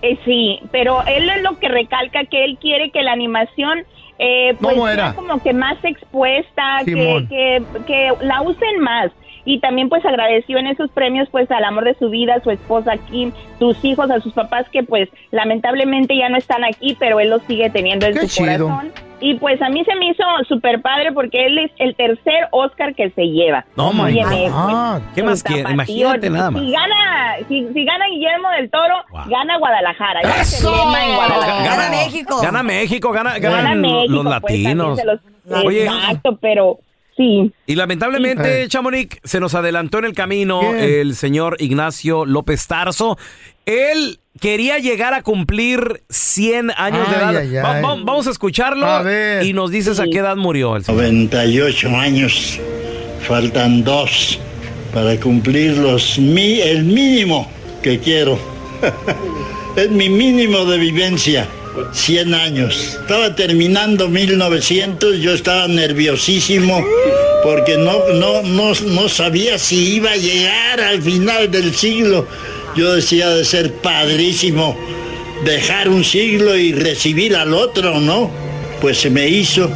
Eh, 0.00 0.18
sí, 0.24 0.60
pero 0.70 1.02
él 1.06 1.28
es 1.28 1.42
lo 1.42 1.58
que 1.58 1.68
recalca 1.68 2.24
que 2.24 2.44
él 2.44 2.56
quiere 2.60 2.90
que 2.90 3.02
la 3.02 3.12
animación 3.12 3.84
eh, 4.18 4.56
pues 4.60 4.74
¿Cómo 4.74 4.88
sea 4.88 5.14
como 5.14 5.42
que 5.42 5.52
más 5.52 5.76
expuesta, 5.84 6.80
que, 6.84 7.62
que 7.86 8.12
la 8.20 8.42
usen 8.42 8.80
más. 8.80 9.12
Y 9.50 9.60
también 9.60 9.88
pues 9.88 10.04
agradeció 10.04 10.58
en 10.58 10.66
esos 10.66 10.90
premios 10.90 11.26
pues 11.30 11.50
al 11.50 11.64
amor 11.64 11.84
de 11.84 11.94
su 11.94 12.10
vida, 12.10 12.34
a 12.34 12.40
su 12.42 12.50
esposa 12.50 12.98
Kim, 13.10 13.32
sus 13.58 13.82
hijos, 13.82 14.10
a 14.10 14.20
sus 14.20 14.34
papás 14.34 14.66
que 14.70 14.82
pues 14.82 15.08
lamentablemente 15.30 16.14
ya 16.18 16.28
no 16.28 16.36
están 16.36 16.64
aquí, 16.64 16.94
pero 17.00 17.18
él 17.18 17.30
los 17.30 17.40
sigue 17.44 17.70
teniendo 17.70 18.04
en 18.04 18.12
Qué 18.12 18.20
su 18.20 18.44
chido. 18.44 18.66
corazón. 18.68 18.92
Y 19.20 19.34
pues 19.36 19.60
a 19.62 19.70
mí 19.70 19.82
se 19.84 19.96
me 19.96 20.10
hizo 20.10 20.22
súper 20.46 20.82
padre 20.82 21.12
porque 21.12 21.46
él 21.46 21.56
es 21.58 21.70
el 21.78 21.96
tercer 21.96 22.46
Oscar 22.52 22.94
que 22.94 23.08
se 23.10 23.22
lleva. 23.28 23.64
No, 23.74 23.90
my 23.94 24.12
God. 24.12 24.32
el- 24.32 24.52
Ah, 24.54 25.00
¿Qué 25.14 25.22
más 25.22 25.42
quiere? 25.42 25.68
Imagínate 25.72 26.28
nada 26.28 26.50
más. 26.50 26.62
Si 26.62 26.70
gana, 26.70 27.36
si, 27.48 27.68
si 27.72 27.84
gana 27.86 28.04
Guillermo 28.10 28.50
del 28.50 28.70
Toro, 28.70 28.94
Wow. 29.10 29.22
gana 29.28 29.56
Guadalajara. 29.58 30.20
¡Eso! 30.42 30.70
Guadalajara. 30.70 31.64
Gana 31.64 31.90
México. 31.90 32.40
Gana 32.42 32.62
México, 32.62 33.12
gana, 33.12 33.38
Gana 33.38 33.74
México, 33.74 34.12
los 34.12 34.40
pues, 34.40 34.52
latinos. 34.62 35.00
los- 35.04 35.64
Oye, 35.64 35.86
Exacto, 35.86 36.36
pero 36.40 36.78
sí. 37.18 37.52
y 37.66 37.74
lamentablemente, 37.74 38.62
Eh. 38.62 38.68
Chamonix, 38.68 39.18
se 39.24 39.40
nos 39.40 39.54
adelantó 39.54 39.98
en 39.98 40.06
el 40.06 40.14
camino 40.14 40.74
el 40.74 41.14
señor 41.14 41.56
Ignacio 41.58 42.24
López 42.24 42.66
Tarso. 42.66 43.18
Él 43.66 44.20
quería 44.40 44.78
llegar 44.78 45.12
a 45.12 45.20
cumplir 45.22 46.02
100 46.08 46.70
años 46.76 47.10
de 47.10 47.16
edad. 47.16 47.36
ay, 47.36 47.52
Va- 47.56 47.74
ay. 47.76 47.82
va- 47.82 47.96
vamos 47.96 48.26
a 48.26 48.30
escucharlo 48.30 48.86
A 48.86 49.02
ver. 49.02 49.42
y 49.44 49.52
nos 49.52 49.70
dices 49.70 50.00
a 50.00 50.04
qué 50.04 50.18
edad 50.20 50.36
murió 50.36 50.76
el 50.76 50.84
señor. 50.84 51.02
98 51.02 51.88
años. 51.96 52.58
Faltan 53.26 53.84
dos 53.84 54.38
para 54.94 55.18
cumplir 55.20 55.76
los 55.76 56.18
mi- 56.18 56.60
el 56.60 56.84
mínimo 56.84 57.50
que 57.82 57.98
quiero. 57.98 58.38
es 59.76 59.90
mi 59.90 60.08
mínimo 60.08 60.64
de 60.64 60.78
vivencia. 60.78 61.46
100 61.92 62.34
años. 62.34 62.98
Estaba 63.00 63.34
terminando 63.34 64.08
1900, 64.08 65.18
yo 65.18 65.34
estaba 65.34 65.68
nerviosísimo 65.68 66.84
porque 67.42 67.76
no, 67.76 68.08
no, 68.14 68.42
no, 68.42 68.72
no 68.74 69.08
sabía 69.08 69.58
si 69.58 69.94
iba 69.96 70.10
a 70.10 70.16
llegar 70.16 70.80
al 70.80 71.02
final 71.02 71.50
del 71.50 71.74
siglo. 71.74 72.26
Yo 72.76 72.94
decía 72.94 73.30
de 73.30 73.44
ser 73.44 73.72
padrísimo 73.74 74.76
dejar 75.44 75.88
un 75.88 76.04
siglo 76.04 76.56
y 76.56 76.72
recibir 76.72 77.36
al 77.36 77.54
otro, 77.54 78.00
¿no? 78.00 78.30
Pues 78.80 78.98
se 78.98 79.10
me 79.10 79.28
hizo. 79.28 79.70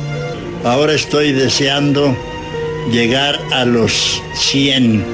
Ahora 0.64 0.92
estoy 0.92 1.32
deseando 1.32 2.16
llegar 2.90 3.40
a 3.52 3.64
los 3.64 4.23
100. 4.35 5.04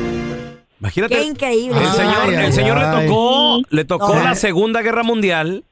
Imagínate. 0.80 1.16
Qué 1.16 1.25
increíble. 1.25 1.80
El 1.80 1.92
señor, 1.92 2.28
ay, 2.28 2.45
el 2.47 2.52
señor 2.52 2.78
ay. 2.78 3.02
le 3.02 3.09
tocó, 3.09 3.62
le 3.71 3.85
tocó 3.85 4.14
No. 4.14 4.25
la 4.25 4.35
Segunda 4.35 4.83
Guerra 4.83 5.02
Mundial, 5.02 5.64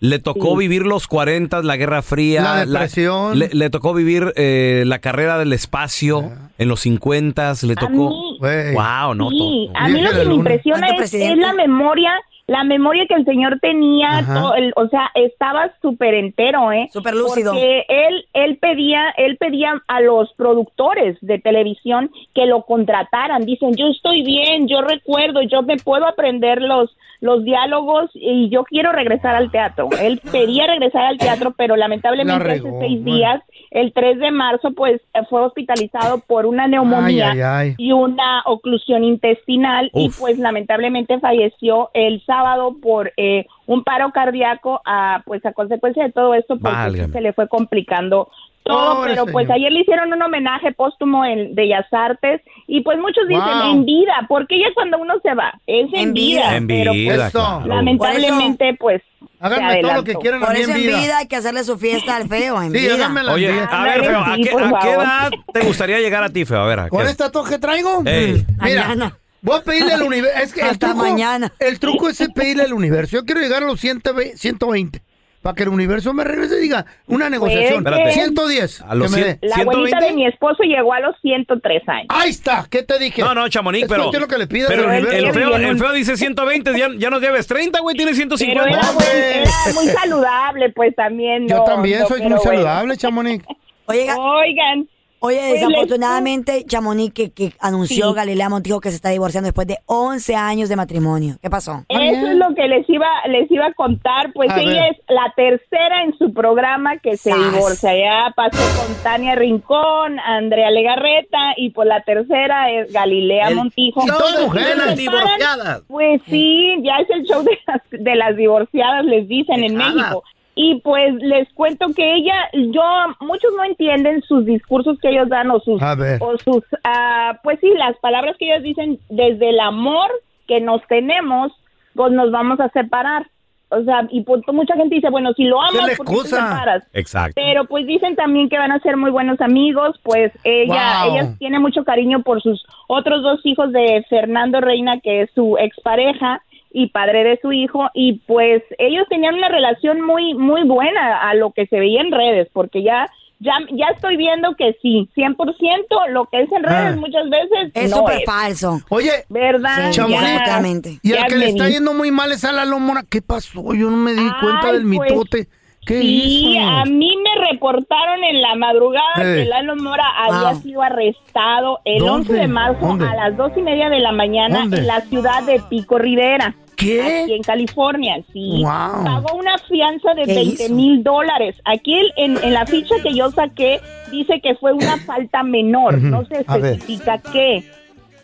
le 0.00 0.18
tocó 0.18 0.56
vivir 0.56 0.82
los 0.86 1.06
40, 1.06 1.62
la 1.62 1.76
Guerra 1.76 2.00
Fría, 2.02 2.42
La 2.42 2.64
depresión. 2.66 3.38
le, 3.38 3.50
le 3.52 3.68
tocó 3.70 3.92
vivir 3.94 4.32
eh, 4.36 4.82
la 4.86 4.98
carrera 4.98 5.38
del 5.38 5.52
espacio 5.52 6.32
en 6.58 6.68
los 6.68 6.80
50, 6.80 7.54
le 7.66 7.74
tocó. 7.76 8.08
mí- 8.10 8.36
Güey. 8.40 8.72
Wow, 8.74 9.14
no. 9.14 9.28
Sí, 9.28 9.68
a 9.74 9.88
mí 9.88 10.00
lo 10.00 10.08
a 10.10 10.12
que 10.12 10.24
me 10.24 10.34
impresiona 10.34 10.86
¿Cuánto 10.86 11.02
es, 11.04 11.12
la 11.38 11.52
memoria, 11.52 12.12
la 12.50 12.64
memoria 12.64 13.06
que 13.06 13.14
el 13.14 13.24
señor 13.24 13.60
tenía, 13.60 14.24
todo 14.26 14.54
el- 14.56 14.72
o 14.74 14.88
sea, 14.88 15.08
estaba 15.14 15.70
súper 15.80 16.14
entero, 16.14 16.72
¿eh? 16.72 16.88
Súper 16.92 17.14
lúcido. 17.14 17.52
Porque 17.52 17.84
él, 17.88 18.26
él 18.32 18.56
pedía, 18.56 19.10
él 19.16 19.36
pedía 19.36 19.80
a 19.86 20.00
los 20.00 20.32
productores 20.34 21.16
de 21.20 21.38
televisión 21.38 22.10
que 22.34 22.46
lo 22.46 22.62
contrataran. 22.62 23.46
Dicen, 23.46 23.74
yo 23.76 23.86
estoy 23.86 24.24
bien, 24.24 24.66
yo 24.66 24.80
recuerdo, 24.82 25.42
yo 25.42 25.62
me 25.62 25.76
puedo 25.76 26.06
aprender 26.08 26.60
los 26.60 26.90
los 27.22 27.44
diálogos 27.44 28.08
y 28.14 28.48
yo 28.48 28.64
quiero 28.64 28.92
regresar 28.92 29.34
al 29.36 29.50
teatro. 29.50 29.90
Él 30.00 30.22
pedía 30.32 30.66
regresar 30.66 31.04
al 31.04 31.18
teatro, 31.18 31.52
pero 31.54 31.76
lamentablemente 31.76 32.42
La 32.46 32.54
hace 32.54 32.78
seis 32.80 33.04
días, 33.04 33.42
el 33.70 33.92
3 33.92 34.18
de 34.20 34.30
marzo, 34.30 34.70
pues 34.74 35.02
fue 35.28 35.42
hospitalizado 35.42 36.20
por 36.26 36.46
una 36.46 36.66
neumonía 36.66 37.32
Ay, 37.32 37.40
ay, 37.42 37.68
ay. 37.68 37.74
y 37.76 37.92
una 37.92 38.40
oclusión 38.46 39.04
intestinal 39.04 39.90
y 39.92 40.08
pues 40.18 40.38
lamentablemente 40.38 41.18
falleció 41.20 41.90
el 41.92 42.24
sábado 42.24 42.39
por 42.80 43.12
eh, 43.16 43.46
un 43.66 43.82
paro 43.84 44.10
cardíaco 44.12 44.80
a 44.84 45.22
pues 45.26 45.44
a 45.46 45.52
consecuencia 45.52 46.04
de 46.04 46.12
todo 46.12 46.34
esto 46.34 46.58
porque 46.58 46.74
Válgame. 46.76 47.12
se 47.12 47.20
le 47.20 47.32
fue 47.32 47.48
complicando 47.48 48.28
todo, 48.62 48.96
Pobre 48.96 49.12
pero 49.12 49.26
pues 49.26 49.48
ayer 49.50 49.72
le 49.72 49.80
hicieron 49.80 50.12
un 50.12 50.20
homenaje 50.20 50.72
póstumo 50.72 51.24
en 51.24 51.54
Bellas 51.54 51.86
Artes 51.92 52.42
y 52.66 52.82
pues 52.82 52.98
muchos 52.98 53.26
dicen 53.26 53.42
Wow. 53.42 53.70
en 53.72 53.84
vida, 53.86 54.12
porque 54.28 54.58
ya 54.58 54.66
cuando 54.74 54.98
uno 54.98 55.14
se 55.22 55.34
va 55.34 55.52
es 55.66 55.88
en, 55.94 56.00
En 56.08 56.12
vida, 56.14 56.60
pero 56.68 56.92
pues, 56.92 57.30
claro. 57.32 57.66
lamentablemente 57.66 58.76
pues 58.78 59.02
Háganme 59.42 59.80
todo 59.80 59.94
lo 59.94 60.04
que 60.04 60.14
quieran 60.16 60.42
a 60.42 60.46
Por 60.46 60.54
mí 60.54 60.60
eso 60.60 60.72
en 60.72 60.76
vida. 60.76 60.98
vida 61.00 61.18
hay 61.18 61.26
que 61.26 61.36
hacerle 61.36 61.64
su 61.64 61.78
fiesta 61.78 62.16
al 62.16 62.28
feo. 62.28 62.60
En 62.60 62.72
Sí, 62.72 62.78
vida. 62.78 63.10
Oye, 63.32 63.48
a 63.70 63.84
ver, 63.84 64.04
feo, 64.04 64.18
¿a 64.20 64.34
sí, 64.36 64.42
qué, 64.42 64.50
a 64.50 64.92
edad 64.92 65.30
te 65.54 65.60
gustaría 65.60 65.98
llegar 65.98 66.22
a 66.22 66.28
ti, 66.28 66.44
feo? 66.44 66.60
A 66.60 66.66
ver, 66.66 66.80
¿a 66.80 66.88
¿Con 66.90 67.06
esta 67.06 67.32
tos 67.32 67.48
que 67.48 67.58
traigo? 67.58 68.02
Mira, 68.02 68.44
Mañana. 68.58 69.16
Voy 69.42 69.58
a 69.58 69.62
pedirle 69.62 69.92
al 69.94 70.02
universo. 70.02 70.38
Es 70.42 70.52
que 70.52 70.60
el 70.60 70.66
Hasta 70.68 70.88
truco, 70.88 71.02
mañana. 71.02 71.52
El 71.58 71.78
truco 71.78 72.08
es 72.08 72.22
pedirle 72.34 72.64
al 72.64 72.72
universo. 72.72 73.16
Yo 73.16 73.24
quiero 73.24 73.40
llegar 73.40 73.62
a 73.62 73.66
los 73.66 73.80
120. 73.80 74.36
120 74.36 75.02
para 75.42 75.54
que 75.54 75.62
el 75.62 75.70
universo 75.70 76.12
me 76.12 76.22
regrese 76.22 76.58
y 76.58 76.60
diga 76.64 76.84
una 77.06 77.30
negociación. 77.30 77.82
Pues, 77.82 77.94
Espérate. 77.94 78.12
110. 78.12 78.82
A 78.82 78.94
los 78.94 79.06
que 79.10 79.16
me 79.16 79.22
100. 79.24 79.38
dé. 79.40 79.48
La 79.48 79.54
abuelita 79.56 79.98
120? 80.00 80.06
de 80.06 80.12
mi 80.14 80.26
esposo 80.26 80.62
llegó 80.64 80.92
a 80.92 81.00
los 81.00 81.16
103 81.22 81.88
años. 81.88 82.06
Ahí 82.10 82.28
está. 82.28 82.66
¿Qué 82.68 82.82
te 82.82 82.98
dije? 82.98 83.22
No, 83.22 83.34
no, 83.34 83.48
Chamonix, 83.48 83.84
Es 83.84 83.88
pero. 83.88 84.02
cuestión 84.02 84.20
lo 84.20 84.28
que 84.28 84.36
le 84.36 84.46
pidas 84.46 84.68
pero 84.68 84.82
al 84.90 84.96
el, 84.96 85.06
universo. 85.06 85.26
el 85.28 85.32
feo, 85.34 85.56
el 85.56 85.78
feo 85.78 85.92
dice 85.92 86.18
120, 86.18 86.78
ya, 86.78 86.90
ya 86.94 87.08
nos 87.08 87.22
debes 87.22 87.46
30, 87.46 87.80
güey, 87.80 87.96
tiene 87.96 88.10
Pero 88.12 88.36
150. 88.36 88.68
era, 88.68 88.90
Hombre. 88.90 89.06
buen- 89.06 89.18
era 89.24 89.72
muy 89.74 89.86
saludable, 90.02 90.70
pues 90.72 90.94
también. 90.94 91.48
Yo 91.48 91.56
no, 91.56 91.64
también 91.64 92.00
no, 92.00 92.08
soy 92.08 92.18
pero 92.18 92.28
muy 92.28 92.38
bueno. 92.38 92.52
saludable, 92.52 92.96
Chamonix. 92.98 93.44
Oiga, 93.86 94.16
Oigan, 94.18 94.88
Oye, 95.22 95.38
Pues, 95.50 95.60
desafortunadamente, 95.60 96.64
Chamonix, 96.66 97.12
que, 97.12 97.30
que 97.32 97.52
anunció 97.60 98.08
Sí. 98.10 98.14
Galilea 98.16 98.48
Montijo 98.48 98.80
que 98.80 98.88
se 98.90 98.96
está 98.96 99.10
divorciando 99.10 99.48
después 99.48 99.66
de 99.66 99.78
11 99.86 100.34
años 100.34 100.68
de 100.70 100.76
matrimonio. 100.76 101.36
¿Qué 101.42 101.50
pasó? 101.50 101.84
Eso 101.88 102.26
es 102.26 102.36
lo 102.36 102.54
que 102.54 102.66
les 102.68 102.88
iba 102.88 103.06
les 103.28 103.50
iba 103.50 103.66
a 103.66 103.72
contar, 103.74 104.32
pues 104.32 104.50
A 104.50 104.60
ella 104.60 104.82
ver. 104.82 104.92
es 104.92 104.98
la 105.08 105.32
tercera 105.36 106.02
en 106.04 106.16
su 106.16 106.32
programa 106.32 106.96
que 106.98 107.16
se 107.16 107.30
Sas. 107.30 107.52
divorcia. 107.52 107.92
Ya 107.96 108.32
pasó 108.34 108.62
con 108.80 108.94
Tania 109.02 109.34
Rincón, 109.34 110.18
Andrea 110.20 110.70
Legarreta 110.70 111.52
y 111.56 111.70
pues 111.70 111.86
la 111.86 112.02
tercera 112.02 112.70
es 112.70 112.92
Galilea 112.92 113.48
El 113.48 113.56
Montijo. 113.56 114.02
Y 114.04 114.06
todas 114.06 114.40
mujeres. 114.42 114.96
Divorciadas. 114.96 115.82
Pues 115.88 116.22
sí, 116.28 116.76
ya 116.82 116.96
es 116.98 117.10
el 117.10 117.24
show 117.26 117.42
de 117.42 117.58
las, 117.66 117.82
de 117.90 118.14
las 118.16 118.36
divorciadas, 118.36 119.04
les 119.04 119.28
dicen 119.28 119.64
en. 119.64 119.76
México. 119.76 120.22
Y 120.62 120.80
pues 120.82 121.14
les 121.22 121.48
cuento 121.54 121.86
que 121.96 122.16
ella, 122.16 122.34
yo, 122.52 122.82
muchos 123.20 123.50
no 123.56 123.64
entienden 123.64 124.20
sus 124.22 124.44
discursos 124.44 124.98
que 125.00 125.08
ellos 125.08 125.30
dan 125.30 125.50
o 125.50 125.58
sus, 125.60 125.80
A 125.80 125.94
ver. 125.94 126.18
o 126.22 126.36
sus, 126.36 126.62
ah, 126.84 127.38
pues 127.42 127.58
sí, 127.60 127.72
las 127.78 127.96
palabras 127.96 128.36
que 128.38 128.44
ellos 128.52 128.62
dicen 128.62 128.98
desde 129.08 129.48
el 129.50 129.58
amor 129.60 130.10
que 130.46 130.60
nos 130.60 130.86
tenemos, 130.86 131.50
pues 131.94 132.12
nos 132.12 132.30
vamos 132.30 132.60
a 132.60 132.68
separar. 132.70 133.26
O 133.70 133.82
sea, 133.84 134.06
y 134.10 134.22
pues 134.22 134.42
mucha 134.52 134.74
gente 134.74 134.96
dice, 134.96 135.08
bueno, 135.08 135.32
si 135.32 135.44
lo 135.44 135.62
amas, 135.62 135.96
¿por 135.96 136.06
qué 136.06 136.14
te 136.24 136.28
separas? 136.28 136.86
Exacto. 136.92 137.34
Pero 137.36 137.64
pues 137.64 137.86
dicen 137.86 138.14
también 138.16 138.48
que 138.50 138.58
van 138.58 138.72
a 138.72 138.80
ser 138.80 138.96
muy 138.98 139.10
buenos 139.12 139.40
amigos, 139.40 139.98
pues 140.02 140.30
ella, 140.44 141.04
Wow. 141.06 141.14
ella 141.14 141.34
tiene 141.38 141.58
mucho 141.58 141.84
cariño 141.84 142.22
por 142.22 142.42
sus 142.42 142.66
otros 142.88 143.22
dos 143.22 143.40
hijos 143.44 143.72
de 143.72 144.04
Fernando 144.10 144.60
Reina, 144.60 145.00
que 145.00 145.22
es 145.22 145.30
su 145.34 145.56
expareja 145.56 146.42
y 146.72 146.88
padre 146.90 147.24
de 147.24 147.38
su 147.42 147.52
hijo, 147.52 147.88
y 147.94 148.20
pues 148.26 148.62
ellos 148.78 149.04
tenían 149.08 149.34
una 149.34 149.48
relación 149.48 150.00
muy, 150.00 150.34
muy 150.34 150.62
buena 150.64 151.28
a 151.28 151.34
lo 151.34 151.50
que 151.52 151.66
se 151.66 151.78
veía 151.78 152.00
en 152.00 152.12
redes, 152.12 152.48
porque 152.52 152.82
ya, 152.82 153.06
ya, 153.40 153.54
ya 153.72 153.86
estoy 153.94 154.16
viendo 154.16 154.54
que 154.54 154.76
sí, 154.82 155.08
100% 155.16 156.08
lo 156.10 156.26
que 156.26 156.42
es 156.42 156.52
en 156.52 156.62
redes 156.62 156.94
Ah. 156.94 156.96
muchas 156.96 157.28
veces 157.30 157.70
Es 157.74 157.90
no 157.90 157.98
súper 157.98 158.18
es. 158.18 158.24
falso. 158.24 158.80
Oye, 158.90 159.10
¿Verdad? 159.28 159.90
Sí. 159.92 160.00
Ya. 160.08 161.00
y 161.02 161.12
al 161.14 161.26
que 161.26 161.36
le 161.36 161.48
está 161.48 161.68
yendo 161.68 161.94
muy 161.94 162.10
mal 162.10 162.30
es 162.32 162.44
a 162.44 162.52
la 162.52 162.64
Mora. 162.66 163.02
¿Qué 163.08 163.22
pasó? 163.22 163.74
Yo 163.74 163.90
no 163.90 163.96
me 163.96 164.12
di 164.12 164.28
cuenta 164.40 164.72
del 164.72 164.82
pues, 164.82 165.10
mitote. 165.10 165.48
¿Qué 165.86 166.00
Sí, 166.00 166.52
hizo? 166.56 166.68
a 166.68 166.84
mí 166.84 167.10
me 167.16 167.46
reportaron 167.50 168.22
en 168.22 168.42
la 168.42 168.54
madrugada 168.54 169.14
Eh. 169.18 169.42
que 169.42 169.44
Lalo 169.46 169.76
Mora 169.76 170.04
había 170.18 170.52
Wow. 170.52 170.62
sido 170.62 170.82
arrestado 170.82 171.80
el 171.84 171.98
¿Dónde? 172.00 172.12
11 172.30 172.32
de 172.34 172.48
marzo 172.48 172.86
¿Dónde? 172.86 173.06
a 173.06 173.14
las 173.14 173.36
dos 173.36 173.52
y 173.56 173.62
media 173.62 173.88
de 173.88 173.98
la 174.00 174.12
mañana 174.12 174.60
¿Dónde? 174.60 174.78
en 174.78 174.86
la 174.86 175.00
ciudad 175.02 175.42
de 175.44 175.60
Pico 175.70 175.98
Rivera. 175.98 176.54
¿Qué? 176.76 177.22
Aquí 177.24 177.32
en 177.34 177.42
California, 177.42 178.22
sí. 178.32 178.62
Wow. 178.62 179.04
Pagó 179.04 179.36
una 179.38 179.58
fianza 179.58 180.14
de 180.14 180.24
¿Qué 180.24 180.34
20 180.34 180.64
hizo? 180.64 180.74
mil 180.74 181.02
dólares. 181.02 181.56
Aquí 181.64 181.94
el- 181.98 182.12
en, 182.16 182.38
en 182.42 182.54
la 182.54 182.64
ficha 182.66 182.94
que 183.02 183.14
yo 183.14 183.30
saqué 183.30 183.80
dice 184.10 184.40
que 184.40 184.54
fue 184.56 184.72
una 184.72 184.96
falta 185.06 185.42
menor. 185.42 185.98
No 185.98 186.24
se 186.26 186.40
especifica 186.40 187.18
qué. 187.32 187.64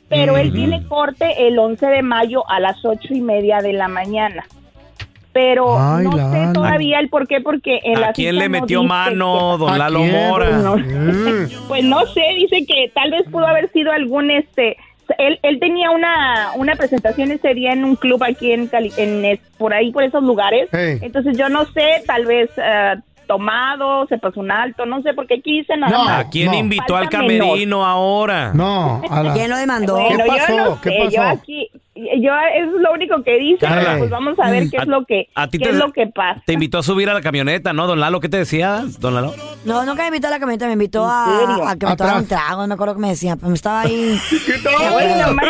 Pero 0.08 0.36
él 0.36 0.52
tiene 0.52 0.86
corte 0.86 1.48
el 1.48 1.58
11 1.58 1.86
de 1.86 2.00
mayo 2.02 2.48
a 2.48 2.60
las 2.60 2.82
ocho 2.84 3.12
y 3.12 3.20
media 3.20 3.58
de 3.58 3.72
la 3.72 3.88
mañana. 3.88 4.44
Pero 5.36 5.78
Ay, 5.78 6.04
no 6.06 6.12
sé 6.12 6.48
todavía 6.54 6.98
el 6.98 7.10
por 7.10 7.28
qué, 7.28 7.42
porque 7.42 7.78
en 7.84 8.00
la 8.00 8.08
¿A 8.08 8.12
quién 8.14 8.30
ficha 8.34 8.42
le 8.44 8.48
no 8.48 8.60
metió 8.60 8.80
dice 8.80 8.88
mano, 8.88 9.50
que- 9.52 9.58
don 9.64 9.70
¿A 9.74 9.76
Lalo 9.78 9.98
quién? 10.00 10.12
Mora? 10.12 10.50
no. 10.56 10.76
Mm. 10.78 11.48
Pues 11.68 11.84
no 11.84 12.06
sé, 12.06 12.22
dice 12.36 12.64
que 12.66 12.90
tal 12.94 13.10
vez 13.10 13.22
pudo 13.30 13.46
haber 13.46 13.70
sido 13.70 13.92
algún 13.92 14.30
este 14.30 14.78
él, 15.18 15.38
él 15.42 15.60
tenía 15.60 15.90
una, 15.90 16.52
una 16.56 16.74
presentación 16.74 17.30
ese 17.32 17.52
día 17.54 17.72
en 17.72 17.84
un 17.84 17.96
club 17.96 18.24
aquí 18.24 18.50
en, 18.50 18.66
Cali- 18.68 18.92
en 18.96 19.24
es- 19.26 19.40
por 19.58 19.74
ahí 19.74 19.92
por 19.92 20.04
esos 20.04 20.22
lugares. 20.22 20.68
Hey. 20.72 20.98
Entonces 21.02 21.36
yo 21.36 21.48
no 21.50 21.66
sé, 21.66 22.02
tal 22.06 22.24
vez 22.24 22.48
eh, 22.56 22.94
tomado, 23.26 24.06
se 24.06 24.16
pasó 24.18 24.40
un 24.40 24.50
alto, 24.50 24.86
no 24.86 25.02
sé, 25.02 25.12
porque 25.12 25.34
aquí 25.34 25.58
dice 25.58 25.76
nada 25.76 25.96
No. 25.96 26.04
más. 26.06 26.24
¿A 26.24 26.30
quién 26.30 26.50
No. 26.50 26.54
invitó 26.58 26.96
al 26.96 27.08
menor. 27.10 27.10
camerino 27.10 27.84
ahora? 27.84 28.52
No, 28.54 29.02
a 29.10 29.22
la... 29.22 29.32
¿Quién 29.34 29.50
lo 29.50 29.56
demandó? 29.58 29.94
Bueno, 30.00 30.16
¿Qué 30.24 30.28
pasó? 30.28 30.56
yo 30.56 30.64
no 30.64 30.80
¿Qué 30.80 30.90
sé, 30.90 30.98
pasó? 30.98 31.10
yo 31.10 31.22
aquí, 31.22 31.70
yo 31.96 32.32
eso 32.54 32.76
es 32.76 32.82
lo 32.82 32.92
único 32.92 33.22
que 33.22 33.38
dice, 33.38 33.66
Carla. 33.66 33.96
pues 33.98 34.10
vamos 34.10 34.38
a 34.38 34.50
ver 34.50 34.68
qué 34.70 34.78
A- 34.78 34.82
es 34.82 34.88
lo 34.88 35.04
que, 35.04 35.28
a 35.34 35.48
ti 35.48 35.58
qué 35.58 35.64
te- 35.64 35.70
es 35.70 35.76
lo 35.76 35.92
que 35.92 36.06
pasa. 36.06 36.42
Te 36.46 36.52
invitó 36.52 36.78
a 36.78 36.82
subir 36.82 37.08
a 37.10 37.14
la 37.14 37.20
camioneta, 37.22 37.72
¿no, 37.72 37.86
don 37.86 38.00
Lalo? 38.00 38.20
¿Qué 38.20 38.28
te 38.28 38.36
decía, 38.38 38.82
don 38.98 39.14
Lalo? 39.14 39.34
No, 39.64 39.84
nunca 39.84 40.02
me 40.02 40.08
invitó 40.08 40.28
a 40.28 40.30
la 40.30 40.38
camioneta, 40.38 40.66
me 40.66 40.74
invitó 40.74 41.04
¿En 41.04 41.10
a, 41.10 41.70
a 41.70 41.76
que 41.76 41.86
me 41.86 41.96
tomara 41.96 42.18
un 42.18 42.26
trago, 42.28 42.62
no 42.62 42.68
me 42.68 42.74
acuerdo 42.74 42.94
que 42.94 43.00
me 43.00 43.08
decía, 43.08 43.36
pero 43.36 43.48
me 43.48 43.54
estaba 43.54 43.80
ahí. 43.82 44.20
Bueno, 44.92 45.32
más- 45.32 45.46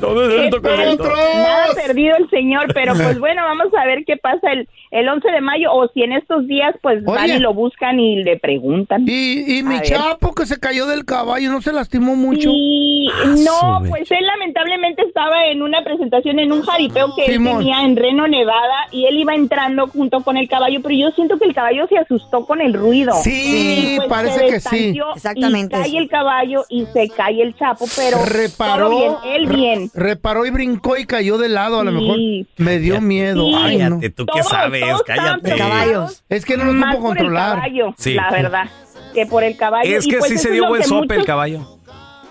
No 0.00 0.10
me 0.14 0.50
Qué 0.50 0.60
pena. 0.60 0.96
correcto. 0.96 1.04
Nada 1.36 1.66
perdido 1.92 2.16
el 2.18 2.30
señor, 2.30 2.72
pero 2.74 2.94
pues 2.94 3.18
bueno, 3.20 3.42
vamos 3.44 3.68
a 3.78 3.84
ver 3.86 4.04
qué 4.06 4.16
pasa 4.16 4.52
el, 4.52 4.68
el 4.90 5.08
11 5.08 5.30
de 5.30 5.40
mayo 5.40 5.72
o 5.72 5.88
si 5.92 6.02
en 6.02 6.12
estos 6.12 6.46
días 6.46 6.74
pues 6.82 7.02
van 7.04 7.24
Oye. 7.24 7.36
y 7.36 7.40
lo 7.40 7.54
buscan 7.54 7.98
y 8.00 8.22
le 8.22 8.38
preguntan. 8.38 9.04
Y, 9.06 9.56
y 9.56 9.60
A 9.60 9.64
mi 9.64 9.74
ver. 9.76 9.82
chapo 9.82 10.34
que 10.34 10.46
se 10.46 10.58
cayó 10.58 10.86
del 10.86 11.04
caballo, 11.04 11.50
¿no 11.50 11.60
se 11.62 11.72
lastimó 11.72 12.14
mucho? 12.16 12.50
Y 12.52 13.08
no, 13.44 13.80
mecha. 13.80 13.90
pues 13.90 14.10
él 14.10 14.26
lamentablemente 14.26 15.02
estaba 15.02 15.46
en 15.46 15.62
una 15.62 15.82
presentación 15.84 16.38
en 16.38 16.52
un 16.52 16.62
jaripeo 16.62 17.14
que 17.14 17.26
él 17.26 17.42
tenía 17.44 17.82
en 17.82 17.96
Reno, 17.96 18.26
Nevada, 18.28 18.86
y 18.90 19.06
él 19.06 19.18
iba 19.18 19.34
entrando 19.34 19.86
junto 19.88 20.20
con 20.22 20.36
el 20.36 20.48
caballo, 20.48 20.80
pero 20.82 20.94
yo 20.94 21.10
siento 21.12 21.38
que 21.38 21.46
el 21.46 21.54
caballo 21.54 21.86
se 21.88 21.98
asustó 21.98 22.46
con 22.46 22.60
el 22.60 22.74
ruido. 22.74 23.12
Sí, 23.22 23.94
Y, 23.94 23.96
pues, 23.96 24.08
parece 24.08 24.46
que 24.46 24.60
sí. 24.60 24.98
Exactamente 25.14 25.76
Y 25.76 25.80
cae 25.82 25.98
el 25.98 26.08
caballo 26.08 26.64
y 26.68 26.86
se 26.92 27.08
cae 27.08 27.42
el 27.42 27.56
chapo, 27.56 27.84
pero 27.96 28.18
reparó, 28.24 28.88
todo 28.90 28.98
bien, 28.98 29.34
él 29.34 29.46
re- 29.48 29.56
bien. 29.56 29.90
reparó 29.94 30.46
y 30.46 30.50
brincó 30.50 30.96
y 30.96 31.06
cayó 31.06 31.38
de 31.38 31.48
lado. 31.48 31.81
A 31.82 31.90
lo 31.92 32.00
mejor 32.00 32.18
me 32.56 32.78
dio 32.78 33.00
miedo. 33.00 33.44
Sí. 33.46 33.54
Ay, 33.56 33.76
no. 33.78 33.88
Cállate, 33.90 34.10
tú 34.10 34.26
qué 34.26 34.32
Todos- 34.40 34.48
sabes, 34.48 34.80
todos 34.82 35.02
cállate. 35.02 35.56
Caballos. 35.56 36.24
Es 36.28 36.44
que 36.44 36.56
no 36.56 36.64
lo 36.64 36.72
más 36.72 36.94
supo 36.96 37.08
por 37.08 37.16
el 37.16 37.24
controlar. 37.24 37.54
caballo, 37.56 37.94
Sí. 37.98 38.14
la 38.14 38.30
verdad, 38.30 38.64
que 39.14 39.26
por 39.26 39.44
el 39.44 39.56
caballo. 39.56 39.96
Es 39.98 40.06
Y, 40.06 40.10
que 40.10 40.18
pues, 40.18 40.28
sí 40.30 40.34
eso 40.34 40.42
se 40.44 40.48
es 40.48 40.54
dio 40.54 40.62
lo 40.64 40.68
buen 40.70 40.82
que 40.82 40.88
sope 40.88 41.14
el 41.14 41.20
muchos- 41.20 41.26
caballo. 41.26 41.78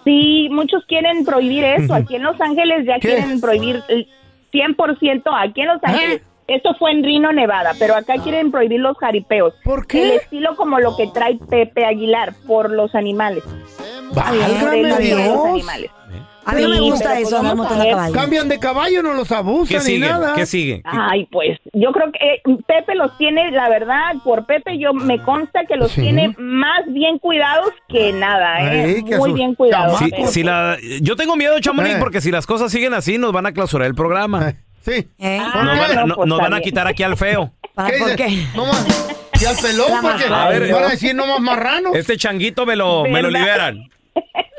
Sí, 0.03 0.47
muchos 0.51 0.83
quieren 0.87 1.23
prohibir 1.25 1.63
eso. 1.63 1.93
Aquí 1.93 2.15
en 2.15 2.23
Los 2.23 2.39
Ángeles 2.41 2.85
ya 2.87 2.95
¿Qué? 2.95 3.09
quieren 3.15 3.39
prohibir 3.39 3.81
el 3.87 4.07
100%. 4.51 5.29
Aquí 5.35 5.61
en 5.61 5.67
Los 5.67 5.83
Ángeles. 5.83 6.21
Esto 6.47 6.73
fue 6.79 6.91
en 6.91 7.03
Reno, 7.03 7.31
Nevada, 7.31 7.73
pero 7.79 7.95
acá 7.95 8.15
quieren 8.21 8.51
prohibir 8.51 8.79
los 8.81 8.97
jaripeos. 8.97 9.53
¿Por 9.63 9.87
qué? 9.87 10.03
El 10.15 10.19
estilo 10.21 10.55
como 10.57 10.79
lo 10.79 10.97
que 10.97 11.07
trae 11.07 11.37
Pepe 11.49 11.85
Aguilar 11.85 12.33
por 12.45 12.71
los 12.71 12.93
animales. 12.95 13.43
Válgame 14.13 14.99
Dios. 14.99 15.45
animales. 15.45 15.91
A 16.45 16.53
mí 16.53 16.61
no 16.63 16.69
me 16.69 16.79
gusta 16.81 17.03
pero 17.09 17.15
pues 17.15 17.27
eso, 17.27 17.37
andar 17.37 17.55
montando 17.55 17.83
a 17.83 17.87
caballo. 17.89 18.13
Cambian 18.13 18.49
de 18.49 18.59
caballo, 18.59 19.03
no 19.03 19.13
los 19.13 19.27
¿Qué 19.27 19.35
abusan 19.35 19.77
ni 19.79 19.83
sigue? 19.83 19.99
nada. 20.09 20.33
¿Qué 20.33 20.45
sigue? 20.45 20.81
Ay, 20.85 21.27
pues 21.31 21.59
yo 21.73 21.91
creo 21.91 22.11
que 22.11 22.17
eh, 22.19 22.41
Pepe 22.67 22.95
los 22.95 23.15
tiene, 23.17 23.51
la 23.51 23.69
verdad, 23.69 24.13
por 24.23 24.45
Pepe 24.45 24.79
yo 24.79 24.93
me 24.93 25.21
consta 25.21 25.61
que 25.67 25.75
los 25.75 25.91
Sí. 25.91 26.01
tiene 26.01 26.33
más 26.39 26.81
bien 26.87 27.19
cuidados 27.19 27.69
que 27.89 28.11
nada, 28.13 28.61
¿eh? 28.73 28.95
Ay, 28.97 29.03
que 29.03 29.17
Muy 29.17 29.33
bien 29.33 29.53
cuidados. 29.55 29.99
Si, 30.29 30.41
la, 30.43 30.77
yo 31.01 31.15
tengo 31.15 31.35
miedo, 31.35 31.59
Chamonix, 31.59 31.95
Eh. 31.95 31.99
porque 31.99 32.21
si 32.21 32.31
las 32.31 32.45
cosas 32.47 32.71
siguen 32.71 32.93
así, 32.93 33.17
nos 33.17 33.31
van 33.33 33.45
a 33.45 33.51
clausurar 33.51 33.87
el 33.87 33.95
programa. 33.95 34.49
Eh, 34.49 34.55
Sí. 34.83 35.07
¿Eh? 35.19 35.39
Ah, 35.39 35.61
Nos 35.63 35.77
van, 35.77 35.95
no, 35.95 36.05
no- 36.07 36.15
pues, 36.15 36.27
nos 36.27 36.37
está 36.39 36.43
van 36.43 36.53
a 36.53 36.57
bien. 36.57 36.63
quitar 36.63 36.87
aquí 36.87 37.03
al 37.03 37.15
feo. 37.15 37.51
¿Para 37.75 37.95
por 37.99 38.15
qué? 38.15 38.45
No 38.55 38.65
más. 38.65 39.27
Y 39.39 39.45
al 39.45 39.55
pelón, 39.57 39.87
porque 40.01 40.07
mascota. 40.07 40.43
A 40.43 40.49
ver, 40.49 40.73
van 40.73 40.83
a 40.85 40.87
decir 40.89 41.13
no 41.15 41.27
más 41.27 41.39
marrano. 41.39 41.93
Este 41.93 42.17
changuito 42.17 42.65
me 42.65 42.75
lo, 42.75 43.03
me 43.03 43.21
lo 43.21 43.29
liberan. 43.29 43.87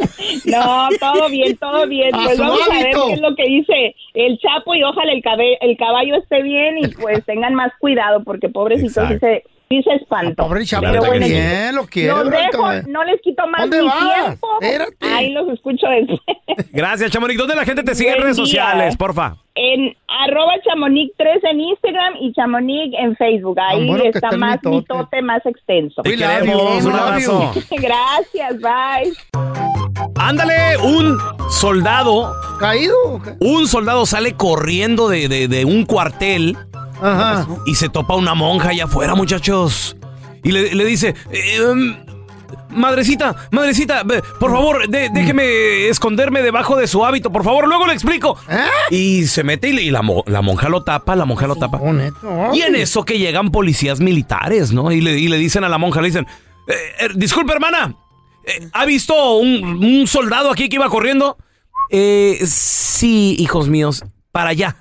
No, 0.47 0.89
todo 1.01 1.29
bien, 1.29 1.57
todo 1.57 1.87
bien. 1.87 2.15
A 2.15 2.25
Pues 2.25 2.37
su 2.37 2.43
vamos 2.43 2.61
a 2.69 2.75
ver 2.75 2.91
qué 3.07 3.13
es 3.15 3.21
lo 3.21 3.35
que 3.35 3.45
dice 3.45 3.95
el 4.15 4.39
Chapo 4.39 4.75
y 4.75 4.83
ojalá 4.83 5.13
el, 5.13 5.23
cabe- 5.23 5.59
el 5.61 5.77
caballo 5.77 6.17
esté 6.17 6.43
bien 6.43 6.79
y 6.79 6.89
pues 6.89 7.25
tengan 7.25 7.55
más 7.55 7.73
cuidado 7.79 8.23
porque 8.25 8.49
pobrecito 8.49 9.07
sí 9.09 9.19
se, 9.19 9.45
sí 9.77 9.83
se 9.83 9.95
espantó. 9.97 10.45
Pobre 10.49 10.65
Pero 10.69 10.87
está 10.93 11.01
bueno, 11.09 11.27
bien, 11.27 11.75
lo 11.75 11.87
quiero. 11.87 12.25
los 12.25 12.31
dejo, 12.31 12.67
Rato, 12.69 12.89
no 12.89 13.05
les 13.05 13.21
quito 13.23 13.47
más 13.47 13.61
¿Dónde 13.63 13.81
mi 13.83 13.87
vas? 13.89 14.25
tiempo. 14.25 14.49
Espérate. 14.61 15.07
Ahí 15.15 15.31
los 15.33 15.49
escucho 15.49 15.87
después. 15.89 16.21
Gracias, 16.73 17.11
Chamonix. 17.11 17.39
¿Dónde 17.39 17.55
la 17.57 17.65
gente 17.65 17.83
te 17.83 17.95
sigue 17.95 18.11
en 18.11 18.15
Buen 18.17 18.23
redes 18.25 18.37
día. 18.37 18.45
sociales, 18.47 18.97
porfa? 18.97 19.37
En 19.55 19.95
arroba 20.09 20.53
chamonix 20.65 21.13
3 21.19 21.45
en 21.51 21.61
Instagram 21.61 22.15
y 22.21 22.33
chamonix 22.33 22.95
en 22.99 23.17
Facebook. 23.17 23.59
Ahí 23.61 23.79
Tan 23.79 23.87
bueno 23.87 24.03
que 24.05 24.09
está 24.09 24.19
está 24.19 24.31
el 24.31 24.39
más 24.39 24.57
mitote. 24.63 24.77
mitote, 24.95 25.23
más 25.23 25.47
extenso. 25.47 26.03
Te 26.03 26.11
We 26.11 26.17
love 26.17 26.31
queremos. 26.41 26.57
you, 26.63 26.69
Un 26.69 26.87
we 26.87 26.93
love 26.93 27.01
abrazo. 27.09 27.53
Gracias, 27.71 28.61
bye. 28.61 29.13
Ándale, 30.17 30.77
un 30.83 31.19
soldado, 31.51 32.33
¿Caído? 32.59 32.95
o 33.07 33.21
qué? 33.23 33.31
un 33.41 33.67
soldado 33.67 34.07
sale 34.07 34.35
corriendo 34.35 35.09
de, 35.09 35.29
de- 35.29 35.49
de 35.49 35.65
un 35.65 35.85
cuartel 35.85 36.57
Ajá. 37.03 37.47
Y 37.67 37.75
se 37.75 37.89
topa 37.89 38.15
una 38.15 38.35
monja 38.35 38.69
allá 38.71 38.85
afuera, 38.85 39.15
muchachos. 39.15 39.97
Y 40.45 40.53
le, 40.53 40.75
le 40.75 40.85
dice, 40.85 41.15
eh, 41.31 41.57
em, 41.71 41.97
madrecita, 42.71 43.35
madrecita, 43.51 44.03
por 44.41 44.51
favor, 44.51 44.89
de- 44.89 45.09
déjeme 45.11 45.89
esconderme 45.89 46.43
debajo 46.43 46.77
de 46.77 46.87
su 46.87 47.05
hábito, 47.05 47.31
por 47.31 47.45
favor, 47.45 47.69
luego 47.69 47.87
le 47.87 47.93
explico. 47.93 48.37
Y 48.91 49.27
se 49.27 49.45
mete 49.45 49.69
y, 49.69 49.73
le- 49.73 49.83
y 49.83 49.91
la, 49.91 50.03
mo- 50.03 50.25
la 50.27 50.43
monja 50.43 50.69
lo 50.69 50.83
tapa, 50.83 51.15
la 51.17 51.25
monja 51.25 51.47
lo 51.47 51.57
tapa. 51.57 51.79
Y 52.55 52.63
en 52.63 52.75
eso 52.77 53.05
que 53.05 53.19
llegan 53.19 53.51
policías 53.51 54.01
militares, 54.01 54.73
¿no? 54.73 54.91
Y 54.91 55.01
le, 55.01 55.19
y 55.19 55.29
le 55.29 55.37
dicen 55.39 55.65
a 55.65 55.69
la 55.69 55.79
monja, 55.79 56.01
le 56.01 56.09
dicen, 56.09 56.27
"Eh, 56.69 56.73
eh, 57.01 57.09
disculpe 57.15 57.53
hermana, 57.53 57.95
eh, 58.45 58.69
¿ha 58.73 58.85
visto 58.85 59.35
un, 59.37 59.63
un 59.85 60.07
soldado 60.07 60.51
aquí 60.51 60.69
que 60.69 60.77
iba 60.77 60.89
corriendo? 60.89 61.37
Eh, 61.91 62.41
sí, 62.47 63.37
hijos 63.39 63.69
míos, 63.69 64.03
para 64.33 64.51
allá, 64.51 64.77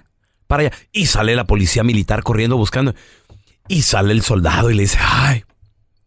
para 0.52 0.64
allá. 0.64 0.72
Y 0.92 1.06
sale 1.06 1.34
la 1.34 1.48
policía 1.48 1.82
militar 1.82 2.24
corriendo 2.24 2.58
buscando. 2.58 2.94
Y 3.70 3.84
sale 3.84 4.12
el 4.12 4.22
soldado 4.22 4.70
y 4.70 4.76
le 4.76 4.82
dice, 4.82 4.98
ay, 5.02 5.46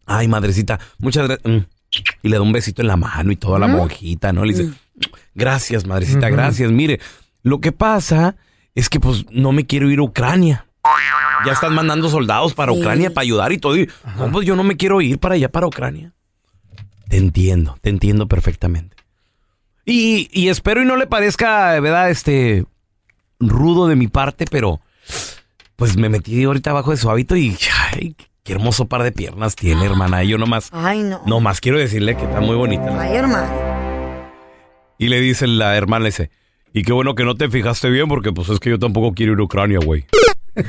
ay, 0.05 0.27
madrecita, 0.27 0.79
muchas 0.99 1.27
gracias. 1.27 1.65
Y 2.21 2.29
le 2.29 2.35
da 2.35 2.43
un 2.43 2.51
besito 2.51 2.83
en 2.83 2.87
la 2.87 2.95
mano 2.95 3.31
y 3.31 3.37
toda 3.37 3.57
la 3.57 3.67
monjita, 3.67 4.33
¿no? 4.33 4.45
Le 4.45 4.53
dice, 4.53 4.71
gracias, 5.33 5.87
madrecita, 5.87 6.29
gracias. 6.29 6.71
Mire, 6.71 6.99
lo 7.41 7.59
que 7.59 7.71
pasa 7.71 8.35
es 8.75 8.87
que 8.87 8.99
pues 8.99 9.25
no 9.31 9.51
me 9.51 9.65
quiero 9.65 9.89
ir 9.89 9.97
a 9.97 10.03
Ucrania. 10.03 10.67
Ya 11.43 11.53
están 11.53 11.73
mandando 11.73 12.07
soldados 12.09 12.53
para. 12.53 12.71
Ucrania 12.71 13.11
para 13.11 13.23
ayudar 13.23 13.51
y 13.51 13.57
todo. 13.57 13.75
Y, 13.75 13.89
no, 14.15 14.31
pues 14.31 14.45
yo 14.45 14.55
no 14.55 14.63
me 14.63 14.77
quiero 14.77 15.01
ir 15.01 15.17
para 15.17 15.33
allá, 15.33 15.49
para 15.49 15.65
Ucrania. 15.65 16.13
Te 17.09 17.17
entiendo, 17.17 17.79
te 17.81 17.89
entiendo 17.89 18.27
perfectamente. 18.27 18.95
Y, 19.85 20.29
y 20.31 20.49
espero 20.49 20.83
y 20.83 20.85
no 20.85 20.97
le 20.97 21.07
parezca, 21.07 21.79
¿verdad? 21.79 22.11
Este 22.11 22.65
rudo 23.39 23.87
de 23.87 23.95
mi 23.95 24.07
parte, 24.07 24.45
pero 24.49 24.79
pues 25.75 25.97
me 25.97 26.09
metí 26.09 26.43
ahorita 26.43 26.71
abajo 26.71 26.91
de 26.91 26.97
su 26.97 27.09
hábito 27.09 27.35
y 27.35 27.57
ay, 27.91 28.15
qué 28.43 28.53
hermoso 28.53 28.85
par 28.85 29.03
de 29.03 29.11
piernas 29.11 29.55
tiene, 29.55 29.85
hermana. 29.85 30.23
Y 30.23 30.29
yo 30.29 30.37
nomás, 30.37 30.69
Ay, 30.71 31.03
no. 31.03 31.21
nomás 31.25 31.59
quiero 31.61 31.77
decirle 31.77 32.15
que 32.15 32.23
está 32.23 32.41
muy 32.41 32.55
bonita. 32.55 32.85
la- 32.85 33.01
Ay, 33.01 33.15
hermano. 33.15 33.47
Y 34.97 35.09
le 35.09 35.19
dice 35.19 35.47
la 35.47 35.75
hermana, 35.75 36.03
le 36.03 36.09
dice, 36.09 36.31
y 36.73 36.83
qué 36.83 36.93
bueno 36.93 37.15
que 37.15 37.25
no 37.25 37.35
te 37.35 37.49
fijaste 37.49 37.89
bien 37.89 38.07
porque 38.07 38.31
pues 38.31 38.49
es 38.49 38.59
que 38.59 38.69
yo 38.69 38.79
tampoco 38.79 39.13
quiero 39.13 39.33
ir 39.33 39.39
a 39.39 39.43
Ucrania, 39.43 39.79
güey. 39.83 40.05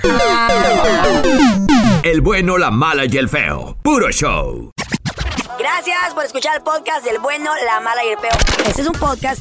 El 2.02 2.20
bueno, 2.20 2.58
la 2.58 2.70
mala 2.70 3.04
y 3.04 3.16
el 3.16 3.28
feo. 3.28 3.76
Puro 3.82 4.10
show. 4.10 4.70
Gracias 5.58 6.14
por 6.14 6.24
escuchar 6.24 6.56
el 6.56 6.62
podcast 6.62 7.04
del 7.04 7.18
bueno, 7.20 7.50
la 7.66 7.80
mala 7.80 8.04
y 8.04 8.08
el 8.12 8.18
peor. 8.18 8.36
Este 8.68 8.82
es 8.82 8.86
un 8.88 8.94
podcast 8.94 9.40